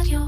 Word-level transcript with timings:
רדיו. 0.00 0.20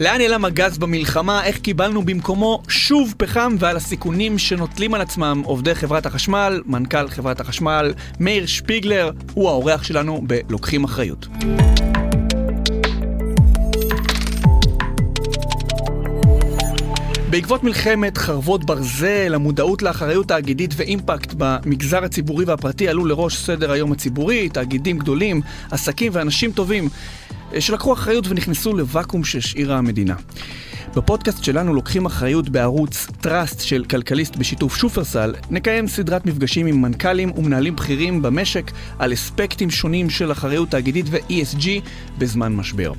לאן 0.00 0.18
נעלם 0.18 0.44
הגז 0.44 0.78
במלחמה, 0.78 1.44
איך 1.44 1.58
קיבלנו 1.58 2.02
במקומו? 2.02 2.62
שוב 2.68 3.14
פחם 3.18 3.56
ועל 3.58 3.76
הסיכונים 3.76 4.38
שנוטלים 4.38 4.94
על 4.94 5.00
עצמם. 5.00 5.42
עובדי 5.44 5.74
חברת 5.74 6.06
החשמל, 6.06 6.62
מנכ"ל 6.66 7.08
חברת 7.08 7.40
החשמל, 7.40 7.94
מאיר 8.20 8.46
שפיגלר, 8.46 9.10
הוא 9.34 9.48
האורח 9.48 9.82
שלנו 9.82 10.22
בלוקחים 10.26 10.84
אחריות. 10.84 11.26
בעקבות 17.34 17.64
מלחמת 17.64 18.18
חרבות 18.18 18.64
ברזל, 18.64 19.34
המודעות 19.34 19.82
לאחריות 19.82 20.28
תאגידית 20.28 20.74
ואימפקט 20.76 21.34
במגזר 21.38 22.04
הציבורי 22.04 22.44
והפרטי 22.44 22.88
עלו 22.88 23.04
לראש 23.04 23.36
סדר 23.36 23.72
היום 23.72 23.92
הציבורי, 23.92 24.48
תאגידים 24.48 24.98
גדולים, 24.98 25.40
עסקים 25.70 26.12
ואנשים 26.14 26.52
טובים 26.52 26.88
שלקחו 27.58 27.92
אחריות 27.92 28.24
ונכנסו 28.28 28.76
לוואקום 28.76 29.24
שהשאירה 29.24 29.78
המדינה. 29.78 30.14
בפודקאסט 30.96 31.44
שלנו 31.44 31.74
לוקחים 31.74 32.06
אחריות 32.06 32.48
בערוץ 32.48 33.06
טראסט 33.20 33.60
של 33.60 33.84
כלכליסט 33.84 34.36
בשיתוף 34.36 34.76
שופרסל, 34.76 35.34
נקיים 35.50 35.88
סדרת 35.88 36.26
מפגשים 36.26 36.66
עם 36.66 36.82
מנכ"לים 36.82 37.32
ומנהלים 37.38 37.76
בכירים 37.76 38.22
במשק 38.22 38.70
על 38.98 39.12
אספקטים 39.12 39.70
שונים 39.70 40.10
של 40.10 40.32
אחריות 40.32 40.70
תאגידית 40.70 41.06
ו-ESG 41.10 41.66
בזמן 42.18 42.52
משבר. 42.52 42.92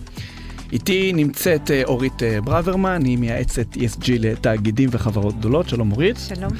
איתי 0.71 1.13
נמצאת 1.13 1.71
אה, 1.71 1.81
אורית 1.83 2.23
אה, 2.23 2.41
ברוורמן, 2.41 3.05
היא 3.05 3.17
מייעצת 3.17 3.73
ESG 3.73 4.07
לתאגידים 4.19 4.89
וחברות 4.91 5.39
גדולות, 5.39 5.69
שלום 5.69 5.91
אורית. 5.91 6.17
שלום. 6.27 6.51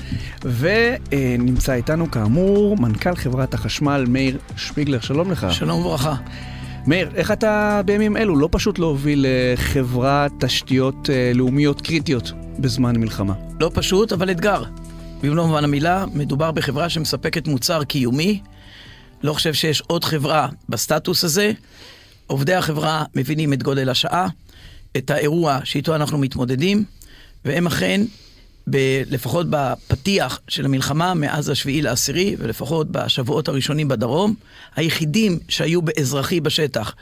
ונמצא 0.43 1.73
איתנו 1.73 2.11
כאמור 2.11 2.77
מנכ"ל 2.77 3.15
חברת 3.15 3.53
החשמל 3.53 4.05
מאיר 4.07 4.37
שפיגלר, 4.57 4.99
שלום 4.99 5.31
לך. 5.31 5.47
שלום 5.51 5.79
וברכה. 5.79 6.15
מאיר, 6.87 7.11
איך 7.15 7.31
אתה 7.31 7.81
בימים 7.85 8.17
אלו? 8.17 8.35
לא 8.35 8.49
פשוט 8.51 8.79
להוביל 8.79 9.25
אה, 9.25 9.53
חברת 9.55 10.31
תשתיות 10.39 11.09
אה, 11.09 11.31
לאומיות 11.35 11.81
קריטיות 11.81 12.31
בזמן 12.59 12.95
מלחמה. 12.95 13.33
לא 13.59 13.71
פשוט, 13.73 14.11
אבל 14.13 14.31
אתגר. 14.31 14.63
במלוא 15.21 15.45
מובן 15.45 15.63
המילה, 15.63 16.05
מדובר 16.13 16.51
בחברה 16.51 16.89
שמספקת 16.89 17.47
מוצר 17.47 17.83
קיומי. 17.83 18.41
לא 19.23 19.33
חושב 19.33 19.53
שיש 19.53 19.81
עוד 19.87 20.03
חברה 20.03 20.47
בסטטוס 20.69 21.23
הזה. 21.23 21.51
עובדי 22.27 22.53
החברה 22.53 23.03
מבינים 23.15 23.53
את 23.53 23.63
גודל 23.63 23.89
השעה, 23.89 24.27
את 24.97 25.09
האירוע 25.09 25.59
שאיתו 25.63 25.95
אנחנו 25.95 26.17
מתמודדים, 26.17 26.83
והם 27.45 27.67
אכן, 27.67 28.01
ב- 28.69 29.01
לפחות 29.09 29.47
בפתיח 29.49 30.39
של 30.47 30.65
המלחמה 30.65 31.13
מאז 31.13 31.49
השביעי 31.49 31.81
לעשירי, 31.81 32.35
ולפחות 32.39 32.87
בשבועות 32.91 33.47
הראשונים 33.47 33.87
בדרום, 33.87 34.33
היחידים 34.75 35.39
שהיו 35.49 35.81
באזרחי 35.81 36.39
בשטח. 36.39 36.95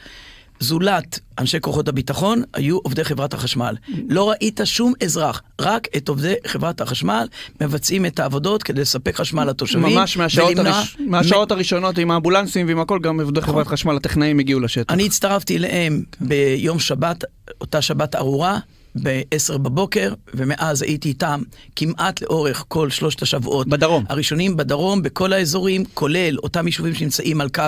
זולת 0.59 1.19
אנשי 1.39 1.57
כוחות 1.61 1.87
הביטחון, 1.87 2.43
היו 2.53 2.77
עובדי 2.77 3.03
חברת 3.03 3.33
החשמל. 3.33 3.75
לא 4.09 4.29
ראית 4.29 4.59
שום 4.63 4.93
אזרח, 5.03 5.41
רק 5.61 5.87
את 5.97 6.09
עובדי 6.09 6.33
חברת 6.47 6.81
החשמל 6.81 7.27
מבצעים 7.61 8.05
את 8.05 8.19
העבודות 8.19 8.63
כדי 8.63 8.81
לספק 8.81 9.15
חשמל 9.15 9.43
לתושבים. 9.43 9.83
ממש 9.83 10.17
מהשעות, 10.17 10.51
ולמנוע- 10.51 10.73
הראש... 10.75 10.97
מהשעות 11.07 11.51
הראשונות 11.51 11.97
עם 11.97 12.11
האמבולנסים 12.11 12.67
ועם 12.67 12.79
הכל, 12.79 12.99
גם 12.99 13.19
עובדי 13.19 13.41
חברת 13.41 13.67
חשמל, 13.67 13.95
הטכנאים 13.95 14.39
הגיעו 14.39 14.59
לשטח. 14.59 14.93
אני 14.93 15.05
הצטרפתי 15.05 15.57
אליהם 15.57 16.03
ביום 16.21 16.79
שבת, 16.79 17.23
אותה 17.61 17.81
שבת 17.81 18.15
ארורה, 18.15 18.59
ב-10 19.03 19.57
בבוקר, 19.57 20.13
ומאז 20.33 20.81
הייתי 20.81 21.09
איתם 21.09 21.41
כמעט 21.75 22.21
לאורך 22.21 22.65
כל 22.67 22.89
שלושת 22.89 23.21
השבועות. 23.21 23.67
בדרום. 23.67 24.05
הראשונים 24.09 24.57
בדרום, 24.57 25.01
בכל 25.01 25.33
האזורים, 25.33 25.83
כולל 25.93 26.37
אותם 26.43 26.67
יישובים 26.67 26.95
שנמצאים 26.95 27.41
על 27.41 27.49
קו 27.49 27.63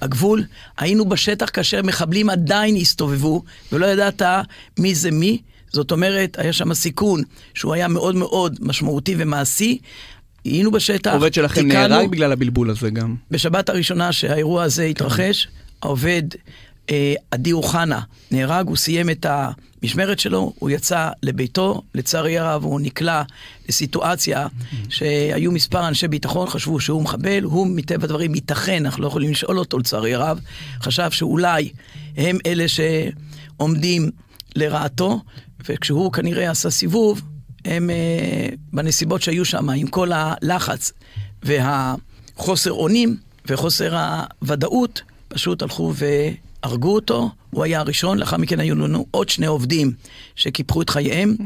הגבול. 0.00 0.44
היינו 0.78 1.08
בשטח 1.08 1.50
כאשר 1.52 1.82
מחבלים 1.82 2.30
עדיין 2.30 2.76
הסתובבו, 2.76 3.42
ולא 3.72 3.86
ידעת 3.86 4.22
מי 4.78 4.94
זה 4.94 5.10
מי. 5.10 5.38
זאת 5.72 5.92
אומרת, 5.92 6.38
היה 6.38 6.52
שם 6.52 6.74
סיכון 6.74 7.22
שהוא 7.54 7.74
היה 7.74 7.88
מאוד 7.88 8.14
מאוד 8.14 8.58
משמעותי 8.60 9.14
ומעשי. 9.18 9.78
היינו 10.44 10.70
בשטח, 10.70 11.12
עובד 11.12 11.34
שלכם 11.34 11.62
תיקנו- 11.62 11.88
נהרג 11.88 12.10
בגלל 12.10 12.32
הבלבול 12.32 12.70
הזה 12.70 12.90
גם. 12.90 13.14
בשבת 13.30 13.68
הראשונה 13.68 14.12
שהאירוע 14.12 14.62
הזה 14.62 14.84
התרחש, 14.84 15.48
העובד 15.82 16.22
אה, 16.90 17.14
עדי 17.30 17.52
אוחנה 17.52 18.00
נהרג, 18.30 18.66
הוא 18.68 18.76
סיים 18.76 19.10
את 19.10 19.26
המשמרת 19.84 20.18
שלו, 20.18 20.52
הוא 20.58 20.70
יצא 20.70 21.10
לביתו, 21.22 21.82
לצערי 21.94 22.38
הרב 22.38 22.64
הוא 22.64 22.80
נקלע 22.80 23.22
לסיטואציה 23.68 24.46
שהיו 24.88 25.52
מספר 25.52 25.88
אנשי 25.88 26.08
ביטחון, 26.08 26.48
חשבו 26.48 26.80
שהוא 26.80 27.02
מחבל, 27.02 27.42
הוא 27.42 27.66
מטבע 27.66 28.04
הדברים 28.04 28.34
ייתכן, 28.34 28.86
אנחנו 28.86 29.02
לא 29.02 29.06
יכולים 29.06 29.30
לשאול 29.30 29.58
אותו 29.58 29.78
לצערי 29.78 30.14
הרב, 30.14 30.40
חשב 30.82 31.10
שאולי 31.10 31.70
הם 32.16 32.38
אלה 32.46 32.64
שעומדים 32.68 34.10
לרעתו, 34.56 35.20
וכשהוא 35.68 36.12
כנראה 36.12 36.50
עשה 36.50 36.70
סיבוב, 36.70 37.22
הם 37.64 37.90
אה, 37.90 38.48
בנסיבות 38.72 39.22
שהיו 39.22 39.44
שם, 39.44 39.70
עם 39.70 39.86
כל 39.86 40.10
הלחץ 40.14 40.92
והחוסר 41.42 42.72
אונים 42.72 43.16
וחוסר 43.46 43.96
הוודאות, 44.40 45.02
פשוט 45.28 45.62
הלכו 45.62 45.92
והרגו 46.64 46.94
אותו. 46.94 47.30
הוא 47.50 47.64
היה 47.64 47.80
הראשון, 47.80 48.18
לאחר 48.18 48.36
מכן 48.36 48.60
היו 48.60 48.74
לנו 48.74 49.06
עוד 49.10 49.28
שני 49.28 49.46
עובדים 49.46 49.92
שקיפחו 50.36 50.82
את 50.82 50.90
חייהם 50.90 51.36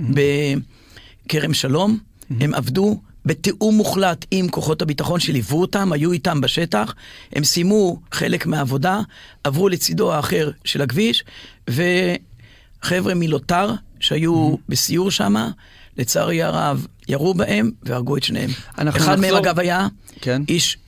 בכרם 1.27 1.55
שלום. 1.55 1.99
הם 2.41 2.55
עבדו 2.55 3.01
בתיאום 3.27 3.77
מוחלט 3.77 4.27
עם 4.31 4.49
כוחות 4.49 4.83
הביטחון 4.83 5.21
שליוו 5.21 5.61
אותם, 5.61 5.93
היו 5.93 6.13
איתם 6.13 6.41
בשטח. 6.41 6.95
הם 7.33 7.45
סיימו 7.45 8.01
חלק 8.13 8.47
מהעבודה, 8.47 9.01
עברו 9.45 9.69
לצידו 9.69 10.13
האחר 10.13 10.51
של 10.65 10.83
הכביש, 10.83 11.25
וחבר'ה 11.71 13.15
מלוטר 13.15 13.71
שהיו 14.01 14.55
בסיור 14.69 15.11
שם, 15.11 15.35
לצערי 15.97 16.43
הרב, 16.43 16.87
ירו 17.09 17.35
בהם 17.35 17.71
והרגו 17.83 18.17
את 18.17 18.23
שניהם. 18.23 18.51
אחד 18.77 19.21
מהם 19.21 19.25
נחזור- 19.25 19.39
אגב 19.39 19.59
היה 19.59 19.89
כן. 20.21 20.43
איש 20.49 20.79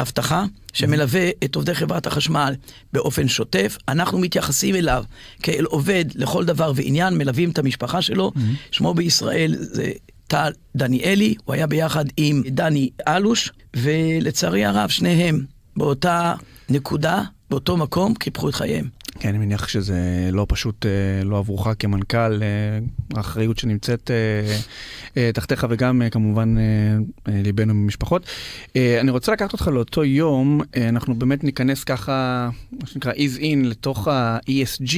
אבטחה 0.00 0.44
שמלווה 0.72 1.28
את 1.44 1.54
עובדי 1.54 1.74
חברת 1.74 2.06
החשמל 2.06 2.54
באופן 2.92 3.28
שוטף. 3.28 3.78
אנחנו 3.88 4.18
מתייחסים 4.18 4.74
אליו 4.74 5.04
כאל 5.42 5.64
עובד 5.64 6.04
לכל 6.14 6.44
דבר 6.44 6.72
ועניין, 6.74 7.18
מלווים 7.18 7.50
את 7.50 7.58
המשפחה 7.58 8.02
שלו. 8.02 8.32
שמו 8.70 8.94
בישראל 8.94 9.54
זה 9.58 9.92
טל 10.26 10.52
דניאלי, 10.76 11.34
הוא 11.44 11.54
היה 11.54 11.66
ביחד 11.66 12.04
עם 12.16 12.42
דני 12.46 12.90
אלוש, 13.08 13.52
ולצערי 13.76 14.64
הרב 14.64 14.88
שניהם 14.88 15.44
באותה 15.76 16.34
נקודה, 16.68 17.22
באותו 17.50 17.76
מקום, 17.76 18.14
קיפחו 18.14 18.48
את 18.48 18.54
חייהם. 18.54 18.88
כן, 19.20 19.28
אני 19.28 19.38
מניח 19.38 19.68
שזה 19.68 20.28
לא 20.32 20.46
פשוט, 20.48 20.86
אה, 20.86 21.24
לא 21.24 21.38
עבורך 21.38 21.68
כמנכ"ל, 21.78 22.42
אה, 22.42 22.78
האחריות 23.16 23.58
שנמצאת 23.58 24.10
אה, 25.16 25.30
תחתיך 25.32 25.66
וגם 25.70 26.02
כמובן 26.10 26.54
ליבנו 27.28 27.74
ממשפחות. 27.74 28.26
אני 28.76 29.10
רוצה 29.10 29.32
לקחת 29.32 29.52
אותך 29.52 29.68
לאותו 29.68 30.04
יום, 30.04 30.60
אנחנו 30.76 31.14
באמת 31.14 31.44
ניכנס 31.44 31.84
ככה, 31.84 32.48
מה 32.80 32.86
שנקרא 32.86 33.12
ease 33.12 33.40
in 33.40 33.66
לתוך 33.66 34.08
ה-ESG. 34.08 34.96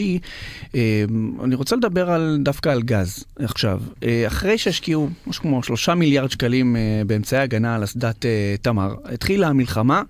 אני 1.44 1.54
רוצה 1.54 1.76
לדבר 1.76 2.10
על, 2.10 2.38
דווקא 2.42 2.68
על 2.68 2.82
גז 2.82 3.24
עכשיו. 3.38 3.80
אחרי 4.26 4.58
שהשקיעו 4.58 5.08
משהו 5.26 5.42
כמו 5.42 5.62
שלושה 5.62 5.94
מיליארד 5.94 6.30
שקלים 6.30 6.76
באמצעי 7.06 7.40
הגנה 7.40 7.74
על 7.74 7.84
אסדת 7.84 8.24
תמר, 8.62 8.94
התחילה 9.04 9.48
המלחמה 9.48 10.02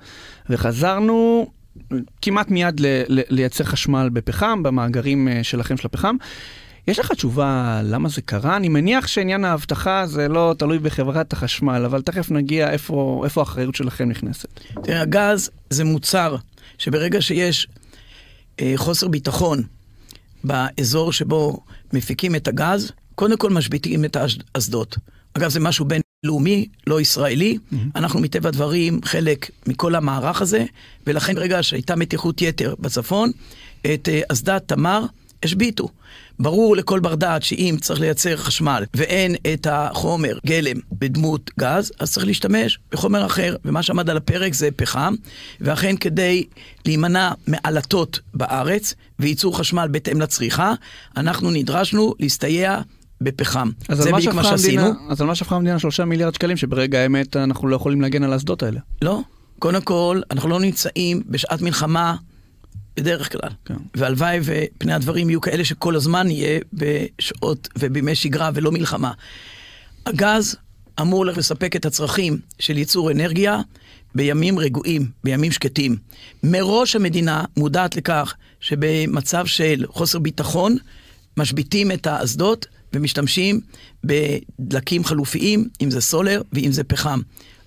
וחזרנו 0.51 1.47
כמעט 2.23 2.51
מיד 2.51 2.81
ל- 2.81 3.03
ל- 3.09 3.21
לייצר 3.29 3.65
חשמל 3.65 4.09
בפחם, 4.13 4.63
במאגרים 4.63 5.29
אה, 5.29 5.45
שלכם 5.45 5.77
של 5.77 5.87
הפחם. 5.87 6.17
יש 6.89 6.99
לך 6.99 7.13
תשובה 7.13 7.81
למה 7.85 8.09
זה 8.09 8.23
קרה? 8.23 8.57
אני 8.57 8.69
מניח 8.69 9.07
שעניין 9.07 9.45
האבטחה 9.45 10.07
זה 10.07 10.29
לא 10.29 10.55
תלוי 10.59 10.79
בחברת 10.79 11.33
החשמל, 11.33 11.83
אבל 11.85 12.03
תכף 12.03 12.31
נגיע 12.31 12.71
איפה, 12.71 13.23
איפה 13.25 13.41
האחריות 13.41 13.75
שלכם 13.75 14.09
נכנסת. 14.09 14.49
תראה, 14.83 15.01
הגז 15.01 15.51
זה 15.71 15.85
מוצר 15.85 16.37
שברגע 16.79 17.21
שיש 17.21 17.69
אה, 18.61 18.73
חוסר 18.77 19.09
ביטחון 19.09 19.63
באזור 20.45 21.13
שבו 21.13 21.61
מפיקים 21.93 22.35
את 22.35 22.49
הגז, 22.49 22.93
קודם 23.15 23.37
כל 23.37 23.51
משביתים 23.51 24.05
את 24.05 24.17
האסדות. 24.55 24.97
אגב, 25.35 25.51
זה 25.51 25.61
משהו 25.61 25.85
בינלאומי, 26.27 26.67
לא 26.87 27.01
ישראלי. 27.01 27.59
Mm-hmm. 27.59 27.77
אנחנו 27.97 28.21
מטבע 28.21 28.49
הדברים 28.49 29.01
חלק 29.05 29.51
מכל 29.67 29.95
המערך 29.95 30.43
הזה, 30.43 30.65
ולכן 31.07 31.35
ברגע 31.35 31.63
שהייתה 31.63 31.97
מתיחות 31.97 32.43
יתר 32.43 32.75
בצפון, 32.79 33.31
את 33.95 34.09
אה, 34.09 34.21
אסדת 34.33 34.63
תמר 34.67 35.05
השביתו. 35.43 35.89
ברור 36.39 36.77
לכל 36.77 37.01
בר 37.01 37.15
דעת 37.15 37.43
שאם 37.43 37.77
צריך 37.81 38.01
לייצר 38.01 38.37
חשמל 38.37 38.85
ואין 38.95 39.35
את 39.55 39.67
החומר 39.71 40.39
גלם 40.47 40.77
בדמות 40.93 41.51
גז, 41.61 41.93
אז 42.01 42.13
צריך 42.13 42.27
להשתמש 42.27 42.79
בחומר 42.93 43.27
אחר, 43.27 43.57
ומה 43.65 43.83
שעמד 43.83 44.11
על 44.11 44.17
הפרק 44.17 44.55
זה 44.55 44.69
פחם, 44.77 45.15
ואכן 45.61 45.97
כדי 45.97 46.45
להימנע 46.87 47.33
מעלטות 47.47 48.21
בארץ 48.35 48.95
וייצור 49.19 49.59
חשמל 49.59 49.89
בהתאם 49.91 50.21
לצריכה, 50.21 50.75
אנחנו 51.17 51.51
נדרשנו 51.51 52.15
להסתייע 52.21 52.81
בפחם. 53.21 53.71
אז 53.89 53.99
זה 53.99 54.13
בדיוק 54.13 54.35
מה 54.35 54.45
שעשינו. 54.45 54.83
המדינה, 54.83 55.11
אז 55.11 55.21
על 55.21 55.27
מה 55.27 55.35
שפכה 55.35 55.57
המדינה 55.57 55.79
שלושה 55.79 56.05
מיליארד 56.05 56.35
שקלים, 56.35 56.57
שברגע 56.57 56.99
האמת 56.99 57.37
אנחנו 57.37 57.69
לא 57.69 57.77
יכולים 57.77 58.01
להגן 58.01 58.23
על 58.23 58.33
האסדות 58.33 58.63
האלה. 58.63 58.81
לא. 59.03 59.21
קודם 59.59 59.83
כל, 59.83 60.21
אנחנו 60.31 60.49
לא 60.49 60.61
נמצאים 60.61 61.23
בשעת 61.29 61.63
מלחמה 61.63 62.17
בדרך 62.97 63.33
כלל. 63.33 63.51
כן. 63.65 63.75
והלוואי 63.95 64.41
ופני 64.43 64.93
הדברים 64.93 65.31
יהיו 65.31 65.41
כאלה 65.41 65.65
שכל 65.65 65.97
הזמן 65.97 66.31
יהיה 66.31 66.61
בשעות 66.73 67.69
ובימי 67.79 68.15
שגרה 68.15 68.51
ולא 68.55 68.73
מלחמה. 68.73 69.13
הגז 70.07 70.57
אמור 71.01 71.27
לספק 71.27 71.77
את 71.77 71.87
הצרכים 71.87 72.39
של 72.59 72.79
ייצור 72.79 73.11
אנרגיה 73.11 73.61
בימים 74.15 74.59
רגועים, 74.59 75.11
בימים 75.25 75.53
שקטים. 75.53 75.97
מראש 76.43 76.97
המדינה 76.97 77.45
מודעת 77.57 77.97
לכך 77.97 78.35
שבמצב 78.61 79.47
של 79.47 79.85
חוסר 79.89 80.19
ביטחון, 80.19 80.77
משביתים 81.37 81.93
את 81.93 82.07
האסדות 82.07 82.67
ומשתמשים 82.97 83.61
בדלקים 84.05 85.05
חלופיים, 85.05 85.69
אם 85.83 85.91
זה 85.91 86.01
סולר 86.01 86.43
ואם 86.53 86.73
זה 86.73 86.85
פחם. 86.85 87.21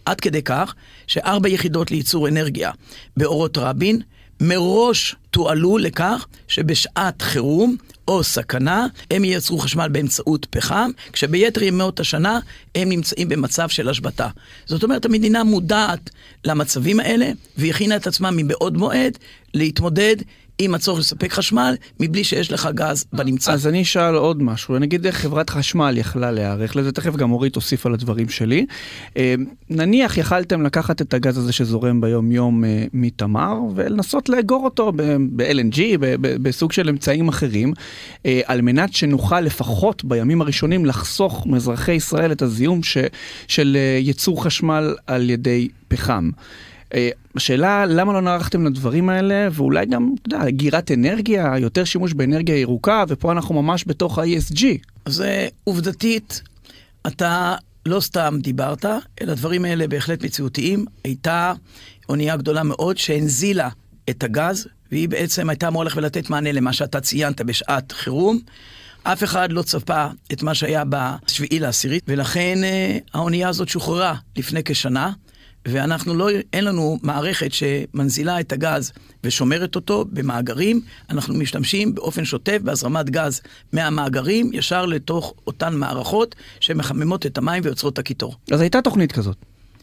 עד 0.06 0.22
כדי 0.22 0.42
כך 0.42 0.76
שארבע 1.08 1.50
יחידות 1.50 1.92
לייצור 1.92 2.28
אנרגיה 2.28 2.72
באורות 3.18 3.58
רבין 3.58 4.02
מראש 4.42 5.16
תועלו 5.32 5.78
לכך 5.78 6.28
שבשעת 6.48 7.22
חירום 7.22 7.76
או 8.08 8.24
סכנה 8.24 8.88
הם 9.12 9.24
ייצרו 9.24 9.60
חשמל 9.60 9.88
באמצעות 9.92 10.48
פחם, 10.50 10.92
כשביתר 11.14 11.64
ימות 11.64 12.00
השנה 12.00 12.40
הם 12.76 12.90
נמצאים 12.90 13.30
במצב 13.30 13.70
של 13.70 13.90
השבתה. 13.90 14.28
זאת 14.66 14.84
אומרת, 14.84 15.06
המדינה 15.06 15.44
מודעת 15.44 16.10
למצבים 16.46 17.00
האלה 17.00 17.32
והכינה 17.58 17.96
את 17.96 18.08
עצמה 18.08 18.32
מבעוד 18.32 18.78
מועד 18.78 19.18
להתמודד 19.54 20.16
עם 20.62 20.76
הצורך 20.76 21.00
לספק 21.00 21.34
חשמל, 21.34 21.76
מבלי 22.00 22.24
שיש 22.24 22.52
לך 22.52 22.70
גז 22.76 23.06
בנמצא. 23.14 23.52
אז 23.52 23.68
אני 23.68 23.82
אשאל 23.82 24.16
עוד 24.16 24.44
משהו, 24.44 24.80
נגיד 24.80 25.06
איך 25.06 25.16
חברת 25.16 25.50
חשמל 25.50 25.98
יכלה 25.98 26.32
להיערך 26.32 26.76
לזה, 26.76 26.92
תכף 26.92 27.16
גם 27.16 27.32
אורית 27.32 27.54
תוסיף 27.54 27.86
על 27.86 27.94
הדברים 27.94 28.30
שלי. 28.30 28.66
אה, 29.18 29.36
נניח 29.70 30.18
יכלתם 30.18 30.62
לקחת 30.62 31.02
את 31.02 31.14
הגז 31.14 31.38
הזה 31.38 31.54
שזורם 31.54 32.02
ביום 32.02 32.32
יום 32.32 32.66
אה, 32.66 32.86
מתמר 32.94 33.60
ולנסות 33.76 34.30
לאגור 34.30 34.64
אותו 34.64 34.92
ב-LNG, 34.96 35.80
בסוג 36.20 36.72
של 36.72 36.90
אמצעים 36.90 37.28
אחרים, 37.28 37.74
אה, 38.26 38.42
על 38.46 38.62
מנת 38.62 38.94
שנוכל 38.94 39.42
לפחות 39.42 40.06
בימים 40.06 40.42
הראשונים 40.42 40.86
לחסוך 40.86 41.48
מאזרחי 41.48 41.92
ישראל 41.92 42.32
את 42.32 42.42
הזיהום 42.42 42.84
ש, 42.84 42.98
של 43.48 43.78
ייצור 44.00 44.44
חשמל 44.44 44.96
על 45.08 45.30
ידי 45.30 45.68
פחם. 45.88 46.30
אה, 46.94 47.10
השאלה 47.36 47.86
למה 47.86 48.14
לא 48.14 48.22
נערכתם 48.22 48.66
לדברים 48.66 49.10
האלה 49.10 49.48
ואולי 49.52 49.86
גם, 49.86 50.14
אתה 50.22 50.36
יודע, 50.36 50.50
גירת 50.50 50.92
אנרגיה, 50.92 51.54
יותר 51.58 51.84
שימוש 51.84 52.14
באנרגיה 52.14 52.58
ירוקה 52.58 53.04
ופה 53.08 53.32
אנחנו 53.32 53.62
ממש 53.62 53.84
בתוך 53.88 54.20
ה-ESG. 54.20 54.64
אז 55.06 55.22
אה, 55.22 55.48
עובדתית, 55.64 56.42
אתה 57.08 57.56
לא 57.86 58.00
סתם 58.00 58.38
דיברת, 58.42 58.86
אלא 59.22 59.32
הדברים 59.32 59.66
האלה 59.66 59.88
בהחלט 59.88 60.24
מציאותיים. 60.24 60.86
הייתה 61.04 61.54
אונייה 62.10 62.38
גדולה 62.38 62.64
מאוד 62.64 62.98
שהנזילה 62.98 63.70
את 64.10 64.24
הגז, 64.24 64.68
והיא 64.92 65.10
בעצם 65.10 65.50
הייתה 65.50 65.68
אמורה 65.68 65.84
ללכת 65.86 65.98
ולתת 65.98 66.30
מענה 66.30 66.52
למה 66.52 66.74
שאתה 66.74 67.02
ציינת 67.02 67.42
בשעת 67.42 67.92
חירום. 67.92 68.40
אף 69.04 69.24
אחד 69.24 69.52
לא 69.52 69.62
צפה 69.62 70.08
את 70.32 70.44
מה 70.44 70.54
שהיה 70.54 70.84
בשביעי 70.90 71.60
לעשירית, 71.60 72.04
ולכן 72.08 72.64
אה, 72.64 72.98
האונייה 73.14 73.50
הזאת 73.50 73.70
שוחררה 73.70 74.16
לפני 74.38 74.64
כשנה. 74.66 75.12
ואנחנו 75.72 76.14
לא, 76.14 76.30
אין 76.54 76.66
לנו 76.66 77.00
מערכת 77.04 77.54
שמנזילה 77.54 78.40
את 78.40 78.52
הגז 78.52 78.92
ושומרת 79.24 79.76
אותו 79.76 80.06
במאגרים, 80.12 80.82
אנחנו 81.10 81.34
משתמשים 81.34 81.96
באופן 81.96 82.26
שוטף 82.26 82.58
בהזרמת 82.64 83.10
גז 83.10 83.42
מהמאגרים 83.74 84.52
ישר 84.54 84.86
לתוך 84.86 85.34
אותן 85.48 85.76
מערכות 85.76 86.36
שמחממות 86.60 87.26
את 87.26 87.38
המים 87.38 87.64
ויוצרות 87.66 87.94
את 87.94 88.00
הקיטור. 88.00 88.36
אז 88.52 88.62
הייתה 88.62 88.82
תוכנית 88.82 89.12
כזאת. 89.12 89.38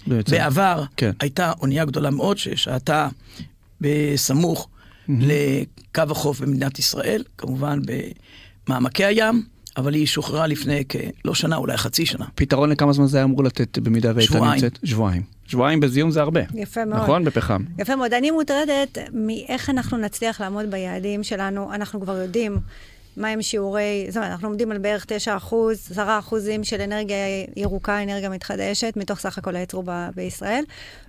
בעצם. 0.06 0.32
בעבר 0.32 0.84
כן. 0.96 1.10
הייתה 1.20 1.52
אונייה 1.60 1.84
גדולה 1.84 2.10
מאוד 2.10 2.38
ששהתה 2.38 3.08
בסמוך 3.80 4.68
mm-hmm. 4.68 5.12
לקו 5.20 6.02
החוף 6.10 6.40
במדינת 6.40 6.78
ישראל, 6.78 7.24
כמובן 7.38 7.80
במעמקי 8.66 9.04
הים. 9.04 9.42
אבל 9.76 9.94
היא 9.94 10.06
שוחררה 10.06 10.46
לפני 10.46 10.84
כלא 10.88 11.34
שנה, 11.34 11.56
אולי 11.56 11.76
חצי 11.76 12.06
שנה. 12.06 12.24
פתרון 12.34 12.70
לכמה 12.70 12.92
זמן 12.92 13.06
זה 13.06 13.16
היה 13.16 13.24
אמור 13.24 13.44
לתת 13.44 13.78
במידה 13.78 14.12
והייתה 14.14 14.40
נמצאת? 14.40 14.78
שבועיים. 14.84 15.35
שבועיים 15.46 15.80
בזיהום 15.80 16.10
זה 16.10 16.20
הרבה. 16.20 16.40
יפה 16.54 16.84
מאוד. 16.84 17.02
נכון? 17.02 17.24
בפחם. 17.24 17.62
יפה 17.78 17.96
מאוד. 17.96 18.14
אני 18.14 18.30
מוטרדת 18.30 18.98
מאיך 19.12 19.70
אנחנו 19.70 19.98
נצליח 19.98 20.40
לעמוד 20.40 20.70
ביעדים 20.70 21.22
שלנו. 21.22 21.74
אנחנו 21.74 22.00
כבר 22.00 22.16
יודעים 22.16 22.58
מהם 23.16 23.42
שיעורי, 23.42 24.06
זאת 24.08 24.16
אומרת, 24.16 24.30
אנחנו 24.30 24.48
עומדים 24.48 24.70
על 24.70 24.78
בערך 24.78 25.04
9 25.08 25.36
אחוז, 25.36 25.88
10 25.90 26.18
אחוזים 26.18 26.64
של 26.64 26.80
אנרגיה 26.80 27.16
ירוקה, 27.56 28.02
אנרגיה 28.02 28.28
מתחדשת, 28.28 28.92
מתוך 28.96 29.18
סך 29.18 29.38
הכל 29.38 29.56
הייצרו 29.56 29.82
בישראל. 30.14 30.64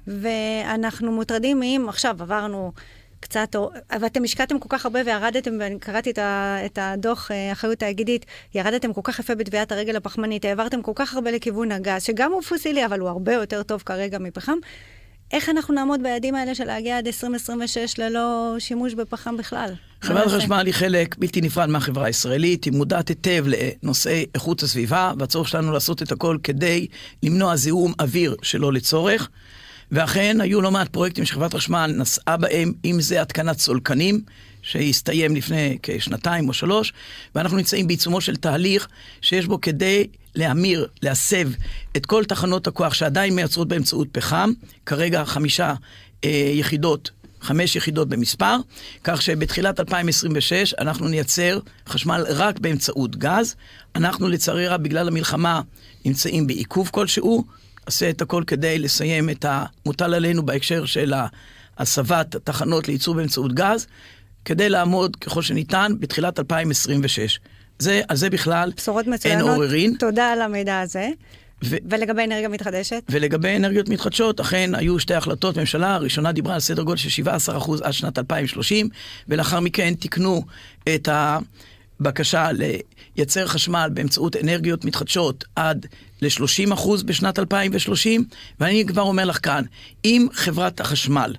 ואנחנו 0.08 1.12
מוטרדים 1.12 1.64
אם 1.64 1.86
עכשיו 1.90 2.16
עברנו... 2.20 2.72
קצת, 3.20 3.56
ואתם 4.00 4.24
השקעתם 4.24 4.60
כל 4.60 4.70
כך 4.70 4.86
הרבה 4.86 5.00
וירדתם, 5.06 5.52
ואני 5.60 5.80
קראתי 5.80 6.10
את, 6.10 6.18
ה, 6.18 6.58
את 6.66 6.80
הדוח 6.82 7.32
אה, 7.32 7.52
אחריות 7.52 7.80
תאגידית, 7.80 8.26
ירדתם 8.56 8.94
כל 8.94 9.02
כך 9.04 9.20
יפה 9.20 9.36
בטביעת 9.36 9.72
הרגל 9.72 9.96
הפחמנית, 9.96 10.46
העברתם 10.46 10.82
כל 10.82 10.92
כך 10.96 11.14
הרבה 11.14 11.32
לכיוון 11.32 11.72
הגז, 11.72 12.04
שגם 12.04 12.32
הוא 12.32 12.42
פוסילי, 12.42 12.86
אבל 12.86 13.00
הוא 13.00 13.10
הרבה 13.10 13.34
יותר 13.34 13.64
טוב 13.64 13.84
כרגע 13.86 14.20
מפחם. 14.20 14.58
איך 15.32 15.50
אנחנו 15.50 15.74
נעמוד 15.74 16.04
ביעדים 16.04 16.36
האלה 16.36 16.56
של 16.56 16.64
להגיע 16.64 16.98
עד 16.98 17.08
2026 17.08 18.00
ללא 18.00 18.56
שימוש 18.60 18.94
בפחם 18.94 19.38
בכלל? 19.38 19.74
חברת 20.02 20.28
החשמל 20.28 20.64
היא 20.66 20.74
חלק 20.74 21.16
בלתי 21.18 21.42
נפרד 21.42 21.70
מהחברה 21.70 22.06
הישראלית, 22.06 22.64
היא 22.64 22.74
מודעת 22.74 23.08
היטב 23.08 23.46
לנושאי 23.48 24.26
איכות 24.36 24.64
הסביבה, 24.64 25.14
והצורך 25.20 25.48
שלנו 25.48 25.72
לעשות 25.72 26.02
את 26.02 26.12
הכל 26.12 26.38
כדי 26.44 26.88
למנוע 27.24 27.56
זיהום 27.56 27.94
אוויר 28.00 28.36
שלא 28.42 28.74
לצורך. 28.74 29.30
ואכן, 29.92 30.42
היו 30.42 30.62
לא 30.62 30.72
מעט 30.72 30.88
פרויקטים 30.88 31.26
שחברת 31.26 31.54
חשמל 31.54 31.94
נסעה 31.98 32.38
בהם, 32.38 32.74
אם 32.86 33.02
זה 33.02 33.22
התקנת 33.22 33.60
סולקנים, 33.60 34.22
שהסתיים 34.62 35.36
לפני 35.36 35.78
כשנתיים 35.84 36.48
או 36.48 36.54
שלוש, 36.54 36.94
ואנחנו 37.36 37.58
נמצאים 37.58 37.88
בעיצומו 37.88 38.22
של 38.22 38.36
תהליך 38.36 38.88
שיש 39.22 39.46
בו 39.46 39.62
כדי 39.62 40.08
להמיר, 40.36 40.88
להסב 41.02 41.50
את 41.98 42.06
כל 42.06 42.26
תחנות 42.26 42.68
הכוח 42.68 42.94
שעדיין 42.94 43.36
מייצרות 43.36 43.68
באמצעות 43.68 44.08
פחם, 44.12 44.52
כרגע 44.86 45.26
חמישה 45.26 45.74
אה, 46.24 46.52
יחידות 46.54 47.12
חמש 47.42 47.76
יחידות 47.76 48.10
במספר, 48.10 48.58
כך 49.04 49.22
שבתחילת 49.22 49.80
2026 49.80 50.74
אנחנו 50.74 51.08
נייצר 51.08 51.60
חשמל 51.88 52.26
רק 52.30 52.60
באמצעות 52.60 53.16
גז. 53.16 53.56
אנחנו 53.96 54.28
לצערי 54.28 54.68
רב, 54.68 54.84
בגלל 54.84 55.08
המלחמה, 55.08 55.62
נמצאים 56.06 56.48
בעיכוב 56.48 56.90
כלשהו, 56.94 57.44
נעשה 57.88 58.10
את 58.10 58.22
הכל 58.22 58.44
כדי 58.48 58.80
לסיים 58.80 59.30
את 59.30 59.46
המוטל 59.48 60.14
עלינו 60.14 60.46
בהקשר 60.46 60.86
של 60.86 61.14
הסבת 61.78 62.36
תחנות 62.36 62.88
לייצור 62.88 63.16
באמצעות 63.16 63.54
גז, 63.54 63.88
כדי 64.46 64.70
לעמוד 64.70 65.16
ככל 65.16 65.42
שניתן 65.42 65.92
בתחילת 66.00 66.40
2026. 66.40 67.40
זה, 67.80 68.02
על 68.08 68.18
זה 68.18 68.30
בכלל 68.30 68.72
אין 69.26 69.42
עוררין. 69.42 69.96
תודה 70.00 70.32
על 70.32 70.42
המידע 70.42 70.80
הזה. 70.80 71.10
ו- 71.64 71.76
ולגבי 71.90 72.24
אנרגיה 72.24 72.50
מתחדשת? 72.50 73.04
ולגבי 73.10 73.56
אנרגיות 73.56 73.90
מתחדשות, 73.90 74.40
אכן 74.40 74.76
היו 74.76 75.00
שתי 75.00 75.14
החלטות 75.14 75.58
ממשלה, 75.58 75.96
הראשונה 75.96 76.32
דיברה 76.32 76.54
על 76.54 76.60
סדר 76.60 76.84
גודל 76.84 76.98
של 76.98 77.24
17% 77.24 77.72
עד 77.84 77.94
שנת 77.94 78.20
2030, 78.20 78.90
ולאחר 79.28 79.60
מכן 79.60 79.94
תיקנו 79.94 80.42
את 80.96 81.08
ה... 81.08 81.38
בקשה 82.00 82.50
לייצר 82.52 83.48
חשמל 83.48 83.90
באמצעות 83.94 84.36
אנרגיות 84.36 84.86
מתחדשות 84.86 85.44
עד 85.56 85.86
ל-30% 86.22 86.90
בשנת 87.06 87.40
2030, 87.40 88.26
ואני 88.60 88.86
כבר 88.86 89.02
אומר 89.02 89.26
לך 89.26 89.40
כאן, 89.44 89.64
אם 90.06 90.28
חברת 90.34 90.80
החשמל 90.80 91.34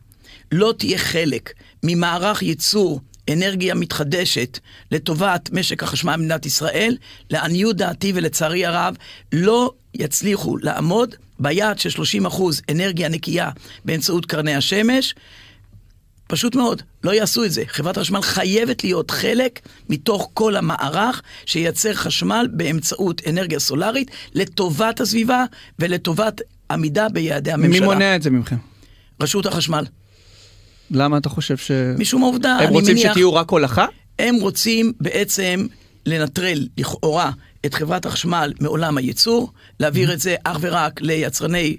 לא 0.52 0.74
תהיה 0.78 0.98
חלק 0.98 1.52
ממערך 1.82 2.42
ייצור 2.42 3.00
אנרגיה 3.32 3.74
מתחדשת 3.74 4.58
לטובת 4.92 5.50
משק 5.52 5.82
החשמל 5.82 6.12
במדינת 6.12 6.46
ישראל, 6.46 6.96
לעניות 7.30 7.76
דעתי 7.76 8.12
ולצערי 8.14 8.66
הרב, 8.66 8.96
לא 9.32 9.72
יצליחו 9.94 10.56
לעמוד 10.56 11.14
ביעד 11.38 11.78
של 11.78 12.02
30% 12.28 12.42
אנרגיה 12.70 13.08
נקייה 13.08 13.50
באמצעות 13.84 14.26
קרני 14.26 14.54
השמש. 14.54 15.14
פשוט 16.28 16.56
מאוד, 16.56 16.82
לא 17.04 17.10
יעשו 17.10 17.44
את 17.44 17.52
זה. 17.52 17.62
חברת 17.66 17.96
החשמל 17.96 18.22
חייבת 18.22 18.84
להיות 18.84 19.10
חלק 19.10 19.60
מתוך 19.88 20.30
כל 20.34 20.56
המערך 20.56 21.22
שייצר 21.46 21.94
חשמל 21.94 22.48
באמצעות 22.52 23.22
אנרגיה 23.28 23.58
סולארית 23.58 24.10
לטובת 24.34 25.00
הסביבה 25.00 25.44
ולטובת 25.78 26.40
עמידה 26.70 27.08
ביעדי 27.08 27.52
הממשלה. 27.52 27.80
מי 27.80 27.86
מונע 27.86 28.16
את 28.16 28.22
זה 28.22 28.30
מכם? 28.30 28.56
רשות 29.20 29.46
החשמל. 29.46 29.84
למה 30.90 31.18
אתה 31.18 31.28
חושב 31.28 31.56
ש... 31.56 31.70
משום 31.98 32.22
העובדה, 32.22 32.58
אני 32.58 32.66
מניח... 32.66 32.68
הם 32.68 32.74
רוצים 32.74 32.98
שתהיו 32.98 33.34
רק 33.34 33.50
הולכה? 33.50 33.86
הם 34.18 34.34
רוצים 34.34 34.92
בעצם 35.00 35.66
לנטרל 36.06 36.66
לכאורה 36.78 37.30
את 37.66 37.74
חברת 37.74 38.06
החשמל 38.06 38.52
מעולם 38.60 38.96
הייצור, 38.96 39.52
להעביר 39.80 40.12
את 40.12 40.20
זה 40.20 40.36
אך 40.44 40.56
ורק 40.60 41.00
ליצרני 41.00 41.76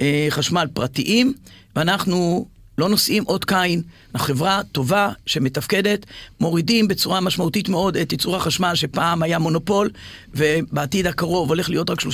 אה, 0.00 0.26
חשמל 0.30 0.66
פרטיים, 0.72 1.32
ואנחנו 1.76 2.46
לא 2.78 2.88
נושאים 2.88 3.24
אות 3.26 3.44
קין, 3.44 3.82
אנחנו 4.14 4.26
חברה 4.26 4.60
טובה 4.72 5.10
שמתפקדת, 5.26 6.06
מורידים 6.40 6.88
בצורה 6.88 7.20
משמעותית 7.20 7.68
מאוד 7.68 7.96
את 7.96 8.12
ייצור 8.12 8.36
החשמל 8.36 8.74
שפעם 8.74 9.22
היה 9.22 9.38
מונופול, 9.38 9.90
ובעתיד 10.34 11.06
הקרוב 11.06 11.48
הולך 11.48 11.70
להיות 11.70 11.90
רק 11.90 12.00
30% 12.00 12.04